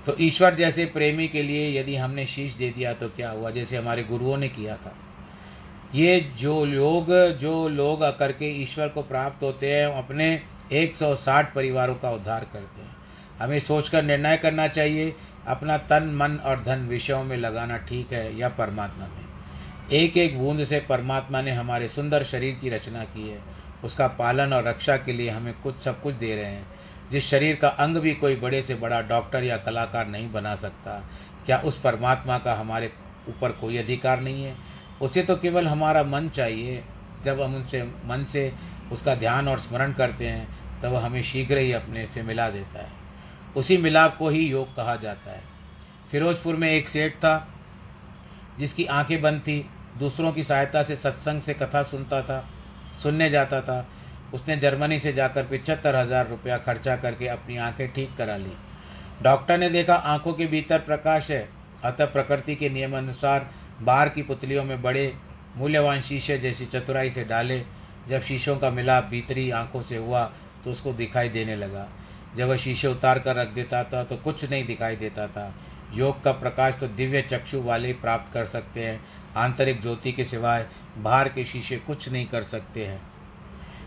तो 0.05 0.15
ईश्वर 0.19 0.55
जैसे 0.55 0.85
प्रेमी 0.85 1.27
के 1.27 1.43
लिए 1.43 1.81
यदि 1.81 1.95
हमने 1.95 2.25
शीश 2.25 2.53
दे 2.53 2.69
दिया 2.69 2.93
तो 2.93 3.09
क्या 3.09 3.31
हुआ? 3.31 3.49
जैसे 3.49 3.77
हमारे 3.77 4.03
गुरुओं 4.03 4.37
ने 4.37 4.49
किया 4.49 4.75
था। 4.75 4.95
ये 5.95 6.19
जो 6.19 6.65
लोग 6.65 7.29
जो 7.31 7.69
लोग 7.69 8.03
करके 8.03 8.45
ईश्वर 8.45 8.87
को 8.87 9.01
प्राप्त 9.01 9.43
होते 9.43 9.75
हैं, 9.75 9.87
अपने 9.87 10.43
160 10.71 11.53
परिवारों 11.55 11.95
का 11.95 12.11
उद्धार 12.11 12.47
करते 12.53 12.81
हैं। 12.81 13.02
हमें 13.43 13.59
सोचकर 13.59 14.03
निर्णय 14.03 14.37
करना 14.37 14.67
चाहिए, 14.67 15.15
अपना 15.47 15.77
तन, 15.77 16.03
मन 16.03 16.35
और 16.35 16.63
धन 16.63 16.87
विषयों 16.87 17.23
में 17.23 17.37
लगाना 17.37 17.77
ठीक 17.77 18.13
है 18.13 18.37
या 18.37 18.49
परमात्मा 18.49 19.05
में। 19.05 19.33
एक 19.91 20.17
एक 20.17 20.39
बूंद 20.39 20.65
से 20.65 20.79
परमात्मा 20.79 21.41
ने 21.41 21.51
हमारे 21.51 21.87
सुंदर 21.87 22.23
शरीर 22.23 22.55
की 22.61 22.69
रचना 22.69 23.03
की 23.03 23.29
है। 23.29 23.39
उसका 23.83 24.07
पालन 24.07 24.53
और 24.53 24.63
रक्षा 24.63 24.97
के 24.97 25.13
लिए 25.13 25.29
हमें 25.29 25.53
कुछ 25.53 25.79
सब 25.79 26.01
कुछ 26.01 26.15
दे 26.15 26.35
रहे 26.35 26.45
हैं। 26.45 26.67
जिस 27.11 27.27
शरीर 27.27 27.55
का 27.55 27.67
अंग 27.67 27.97
भी 27.97 28.13
कोई 28.13 28.35
बड़े 28.35 28.61
से 28.61 28.75
बड़ा 28.75 29.01
डॉक्टर 29.01 29.43
या 29.43 29.57
कलाकार 29.57 30.07
नहीं 30.07 30.31
बना 30.31 30.55
सकता, 30.55 31.09
क्या 31.45 31.57
उस 31.57 31.81
परमात्मा 31.81 32.37
का 32.37 32.53
हमारे 32.53 32.91
ऊपर 33.29 33.51
कोई 33.51 33.77
अधिकार 33.77 34.21
नहीं 34.21 34.43
है? 34.43 34.55
उसे 35.01 35.23
तो 35.23 35.35
केवल 35.35 35.67
हमारा 35.67 36.03
मन 36.03 36.29
चाहिए। 36.29 36.83
जब 37.25 37.41
हम 37.41 37.55
उनसे, 37.55 37.83
मन 37.83 38.23
से 38.23 38.53
उसका 38.91 39.15
ध्यान 39.15 39.47
और 39.47 39.59
स्मरण 39.59 39.93
करते 39.93 40.27
हैं, 40.27 40.47
तब 40.81 40.89
वह 40.89 41.05
हमें 41.05 41.23
शीघ्र 41.23 41.57
ही 41.57 41.71
अपने 41.71 42.07
से 42.07 42.21
मिला 42.21 42.49
देता 42.49 42.79
है। 42.79 43.02
उसी 43.55 43.77
मिलाप 43.77 44.17
को 44.17 44.29
ही 44.29 44.45
योग 44.47 44.75
कहा 44.75 44.95
जाता 44.95 45.31
है। 45.31 45.41
फिरोजपुर 46.11 46.55
में 46.55 46.69
एक 46.71 46.89
सेठ 46.89 47.15
था, 47.15 47.47
जिसकी 48.59 48.85
आँखें 48.85 49.21
बंद 49.21 49.41
थी, 49.41 49.65
दूसरों 49.99 50.31
की 50.33 50.43
सहायता 50.43 50.83
से 50.83 50.95
सत्संग 50.95 51.41
से 51.41 51.53
कथा 51.53 51.83
सुनता 51.83 52.21
था, 52.21 52.39
सुनने 53.03 53.29
जाता 53.29 53.61
था। 53.61 53.85
उसने 54.33 54.57
जर्मनी 54.57 54.99
से 54.99 55.13
जाकर 55.13 55.43
पिछहत्तर 55.43 55.95
हज़ार 55.95 56.27
रुपया 56.27 56.57
खर्चा 56.57 56.95
करके 56.95 57.27
अपनी 57.27 57.57
आँखें 57.57 57.87
ठीक 57.93 58.15
करा 58.17 58.37
ली। 58.37 58.51
डॉक्टर 59.21 59.57
ने 59.57 59.69
देखा 59.69 59.95
आँखों 59.95 60.33
के 60.33 60.45
भीतर 60.45 60.79
प्रकाश 60.79 61.29
है, 61.31 61.47
अतः 61.83 62.05
प्रकृति 62.05 62.55
के 62.55 62.69
नियम 62.69 62.97
अनुसार 62.97 63.49
बाहर 63.81 64.09
की 64.09 64.21
पुतलियों 64.21 64.63
में 64.63 64.81
बड़े, 64.81 65.13
मूल्यवान 65.57 66.01
शीशे 66.01 66.37
जैसी 66.37 66.65
चतुराई 66.65 67.09
से 67.11 67.23
डाले। 67.23 67.59
जब 68.09 68.21
शीशों 68.21 68.55
का 68.57 68.69
मिलाप 68.69 69.05
भीतरी 69.05 69.49
आँखों 69.51 69.81
से 69.81 69.97
हुआ 69.97 70.23
तो 70.63 70.71
उसको 70.71 70.93
दिखाई 70.93 71.29
देने 71.29 71.55
लगा। 71.55 71.87
जब 72.37 72.47
वह 72.47 72.57
शीशे 72.57 72.87
उतार 72.87 73.19
कर 73.19 73.35
रख 73.35 73.47
देता 73.47 73.83
था 73.83 74.03
तो 74.03 74.17
कुछ 74.17 74.49
नहीं 74.49 74.65
दिखाई 74.65 74.95
देता 74.95 75.27
था। 75.27 75.53
योग 75.93 76.23
का 76.23 76.31
प्रकाश 76.31 76.75
तो 76.79 76.87
दिव्य 76.87 77.21
चक्षु 77.21 77.61
वाले 77.61 77.93
प्राप्त 77.93 78.33
कर 78.33 78.45
सकते 78.45 78.85
हैं। 78.85 79.05
आंतरिक 79.35 79.81
ज्योति 79.81 80.11
के 80.11 80.23
सिवाय 80.25 80.67
बाहर 80.97 81.29
के 81.29 81.45
शीशे 81.45 81.77
कुछ 81.77 82.09
नहीं 82.09 82.25
कर 82.25 82.43
सकते 82.43 82.85
हैं। 82.85 83.01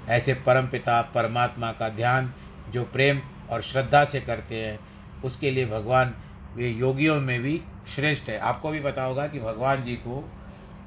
ऐसे 0.08 0.34
परम 0.34 0.66
पिता, 0.66 1.02
परमात्मा 1.02 1.72
का 1.72 1.88
ध्यान 1.88 2.32
जो 2.70 2.84
प्रेम 2.84 3.20
और 3.50 3.62
श्रद्धा 3.62 4.04
से 4.04 4.20
करते 4.20 4.66
हैं, 4.66 4.78
उसके 5.24 5.50
लिए 5.50 5.66
भगवान 5.66 6.14
वे 6.54 6.68
योगियों 6.68 7.20
में 7.20 7.42
भी 7.42 7.62
श्रेष्ठ 7.94 8.28
है। 8.28 8.38
आपको 8.38 8.70
भी 8.70 8.80
पता 8.80 9.02
होगा 9.02 9.26
कि 9.26 9.40
भगवान 9.40 9.82
जी 9.82 9.94
को 9.94 10.32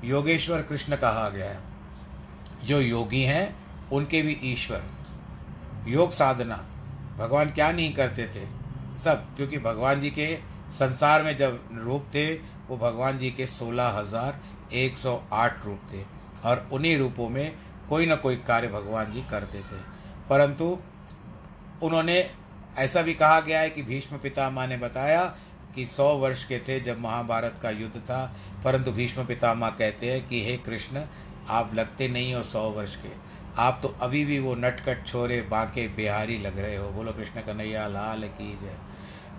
योगेश्वर 0.04 0.62
कृष्ण 0.62 0.96
कहा 0.96 1.30
गया 1.30 1.50
है। 1.50 1.60
जो 2.64 2.82
योगी 2.82 3.24
हैं, 3.24 3.56
उनके 3.90 4.22
भी 4.22 4.40
ईश्वर। 4.44 4.84
योग 5.88 6.12
साधना। 6.12 6.66
भगवान 7.20 7.50
क्या 7.50 7.72
नहीं 7.72 7.94
करते 7.94 8.28
थे? 8.28 8.48
सब, 9.00 9.36
क्योंकि 9.36 9.58
भगवान 9.58 10.00
जी 10.00 10.10
के 10.10 10.40
संसार 10.72 11.24
में 11.24 11.38
जब 11.38 11.70
रूप 11.74 12.06
थे, 12.16 12.34
वो 12.34 12.78
भगवान 12.78 13.18
जी 13.18 13.32
के 13.32 13.48
सोलह 13.48 13.88
हज़ार 13.88 14.40
एक 14.74 14.98
सौ 14.98 15.24
आठ 15.34 15.66
रूप 15.66 15.80
थे। 15.94 16.04
और 16.46 16.70
उन्हीं 16.72 16.98
रूपों 16.98 17.30
में 17.30 17.56
कोई 17.90 18.06
ना 18.06 18.16
कोई 18.16 18.36
कार्य 18.36 18.68
भगवान 18.68 19.12
जी 19.12 19.24
करते 19.32 19.60
थे। 19.60 19.82
परंतु 20.30 20.80
उन्होंने 21.84 22.30
ऐसा 22.78 23.02
भी 23.02 23.14
कहा 23.14 23.40
गया 23.40 23.60
है 23.60 23.70
कि 23.70 23.82
भीष्म 23.82 24.18
पितामह 24.18 24.68
ने 24.68 24.78
बताया 24.78 25.26
कि 25.76 25.86
सौ 25.86 26.16
वर्ष 26.16 26.44
के 26.44 26.60
थे 26.60 26.80
जब 26.80 27.00
महाभारत 27.00 27.60
का 27.62 27.70
युद्ध 27.70 28.00
था। 28.00 28.36
परंतु 28.64 28.92
भीष्म 28.92 29.26
पितामह 29.26 29.70
कहते 29.70 30.12
हैं 30.12 30.28
कि, 30.28 30.46
हे 30.46 30.58
कृष्ण, 30.58 31.06
आप 31.50 31.72
लगते 31.76 32.08
नहीं 32.08 32.34
हो 32.34 32.44
सौ 32.44 32.70
वर्ष 32.70 32.96
के। 32.96 33.29
आप 33.58 33.80
तो 33.84 33.96
अभी 34.02 34.26
भी 34.26 34.40
वो 34.40 34.56
नटकट 34.56 35.06
छोरे 35.08 35.42
बांके 35.42 35.88
बिहारी 35.88 36.38
लग 36.38 36.60
रहे 36.60 36.76
हो। 36.76 36.90
बोलो, 36.90 37.12
कृष्ण 37.12 37.42
कन्हैया, 37.42 37.88
लाल 37.88 38.24
की 38.24 38.60
जय। 38.62 38.76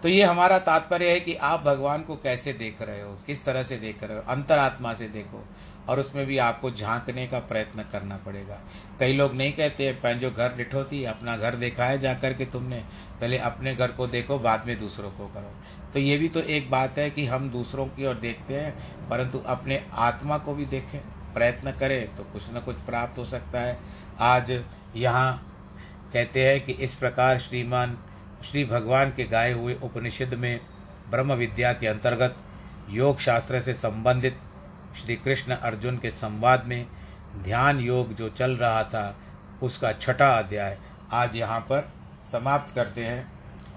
तो 0.02 0.08
ये 0.08 0.22
हमारा 0.22 0.58
तात्पर्य 0.58 1.11
है 1.11 1.20
कि 1.20 1.34
आप 1.34 1.62
भगवान 1.62 2.02
को 2.02 2.16
कैसे 2.16 2.52
देख 2.52 2.82
रहे 2.82 3.00
हो, 3.00 3.18
किस 3.26 3.44
तरह 3.44 3.62
से 3.62 3.76
देख 3.76 4.04
रहे 4.04 4.16
हो, 4.16 4.22
अंतरात्मा 4.28 4.94
से 4.94 5.08
देखो, 5.08 5.44
और 5.88 6.00
उसमें 6.00 6.26
भी 6.26 6.38
आपको 6.38 6.70
झांकने 6.70 7.26
का 7.26 7.38
प्रयत्न 7.38 7.82
करना 7.82 8.16
पड़ेगा। 8.16 8.61
कई 9.00 9.12
लोग 9.12 9.34
नहीं 9.34 9.52
कहते 9.52 9.92
पैंजो 9.92 10.30
घर 10.30 10.56
लिठोती 10.56 11.04
अपना 11.04 11.36
घर 11.36 11.54
देखा 11.54 11.84
है 11.84 11.98
जा 11.98 12.14
कर 12.14 12.34
के 12.34 12.44
तुमने, 12.44 12.76
पहले 13.20 13.38
अपने 13.38 13.74
घर 13.74 13.90
को 13.90 14.06
देखो, 14.06 14.38
बाद 14.38 14.66
में 14.66 14.78
दूसरों 14.78 15.11
को 15.11 15.26
करो। 15.26 15.52
तो 15.92 15.98
ये 15.98 16.18
भी 16.18 16.28
तो 16.28 16.40
एक 16.40 16.70
बात 16.70 16.98
है 16.98 17.11
कि 17.11 17.26
हम 17.26 17.50
दूसरों 17.50 17.86
की 17.86 18.06
ओर 18.06 18.14
देखते 18.14 18.54
हैं, 18.54 19.08
परंतु 19.08 19.38
अपने 19.38 19.84
आत्मा 19.92 20.38
को 20.38 20.54
भी 20.54 20.64
देखें। 20.64 21.00
प्रयत्न 21.33 21.72
करें 21.72 22.14
तो 22.16 22.24
कुछ 22.24 22.49
न 22.55 22.61
कुछ 22.61 22.76
प्राप्त 22.87 23.18
हो 23.18 23.24
सकता 23.24 23.61
है। 23.61 23.78
आज 24.20 24.51
यहाँ 24.97 25.33
कहते 26.12 26.47
हैं 26.49 26.61
कि 26.61 26.72
इस 26.74 26.95
प्रकार 26.95 27.39
श्रीमान, 27.39 27.97
श्री 28.43 28.64
भगवान 28.64 29.11
के 29.11 29.24
गाए 29.26 29.53
हुए 29.53 29.74
उपनिषद 29.83 30.35
में 30.35 30.61
ब्रह्म 31.11 31.35
विद्या 31.35 31.72
के 31.72 31.87
अंतर्गत 31.87 32.37
योग 32.91 33.20
शास्त्र 33.20 33.61
से 33.62 33.74
संबंधित 33.74 34.39
श्री 34.97 35.16
कृष्ण 35.16 35.55
अर्जुन 35.55 35.97
के 35.99 36.11
संवाद 36.11 36.64
में 36.66 36.87
ध्यान 37.43 37.81
योग 37.81 38.14
जो 38.14 38.28
चल 38.28 38.57
रहा 38.57 38.83
था, 38.85 39.16
उसका 39.62 39.93
छठा 39.93 40.31
अध्याय 40.39 40.78
आज 41.12 41.37
यहाँ 41.37 41.61
पर 41.62 41.89
समाप्त 42.22 42.74
करते 42.74 43.05
हैं 43.05 43.26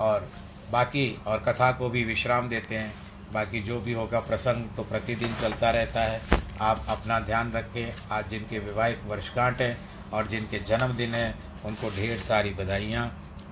और 0.01 0.27
बाकी 0.71 1.05
और 1.27 1.39
कथा 1.39 1.71
को 1.71 1.89
भी 1.89 2.03
विश्राम 2.03 2.49
देते 2.49 2.75
हैं। 2.75 2.93
बाकी 3.33 3.61
जो 3.61 3.79
भी 3.81 3.93
होगा 3.93 4.19
प्रसंग 4.19 4.65
तो 4.75 4.83
प्रतिदिन 4.83 5.33
चलता 5.41 5.69
रहता 5.71 6.01
है। 6.01 6.19
आप 6.61 6.85
अपना 6.89 7.19
ध्यान 7.19 7.51
रखें। 7.51 7.93
आज 8.11 8.29
जिनके 8.29 8.59
विवाहिक 8.59 8.99
वर्षगांठ 9.07 9.61
हैं 9.61 9.77
और 10.11 10.27
जिनके 10.27 10.59
जन्मदिन 10.59 11.13
हैं, 11.15 11.33
उनको 11.65 11.89
ढेर 11.89 12.17
सारी 12.17 12.49
बधाइयाँ। 12.49 13.05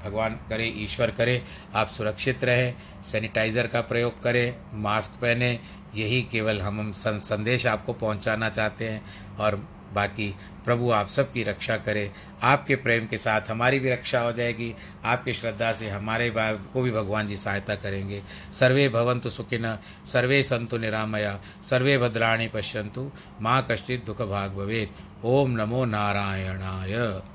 भगवान 0.04 0.40
करे, 0.50 0.66
ईश्वर 0.78 1.12
करे, 1.12 1.42
आप 1.76 1.88
सुरक्षित 1.88 2.44
रहें, 2.44 2.74
सैनिटाइज़र 3.12 3.68
का 3.68 3.82
प्रयोग 3.82 4.22
करें, 4.24 4.56
मास्क 4.74 5.12
पहने, 5.12 5.60
यही 5.96 6.22
केवल 6.22 6.62
हम 6.62 6.92
संदेश 6.96 7.66
आपको 7.68 7.94
पहुंचाना 7.94 8.50
चाहते 8.50 8.90
हैं 8.90 9.02
और 9.38 9.56
बाकी 9.94 10.36
प्रभु 10.66 10.92
आप 10.92 11.08
सबकी 11.08 11.44
रक्षा 11.44 11.78
करे, 11.78 12.12
आपके 12.44 12.76
प्रेम 12.76 13.08
के 13.08 13.18
साथ 13.18 13.50
हमारी 13.50 13.80
भी 13.80 13.92
रक्षा 13.92 14.20
हो 14.20 14.32
जाएगी, 14.32 14.74
आपकी 15.06 15.34
श्रद्धा 15.34 15.72
से 15.74 15.90
हमारे 15.90 16.32
को 16.38 16.82
भी 16.82 16.92
भगवान 16.92 17.28
जी 17.28 17.38
सहायता 17.38 17.76
करेंगे। 17.76 18.22
सर्वे 18.54 18.90
भवंतु 18.90 19.30
सुखिन, 19.30 19.78
सर्वे 20.06 20.44
संतु 20.44 20.78
निरामया, 20.78 21.40
सर्वे 21.70 21.98
भद्राणी 21.98 22.48
पश्यंतु 22.48 23.12
माँ 23.42 23.66
कश्चित 23.72 24.06
दुख 24.06 24.22
भाग 24.22 24.52
भवे 24.52 24.90
ओम 25.26 25.52
नमो 25.52 25.86
नारायणाय। 25.86 27.22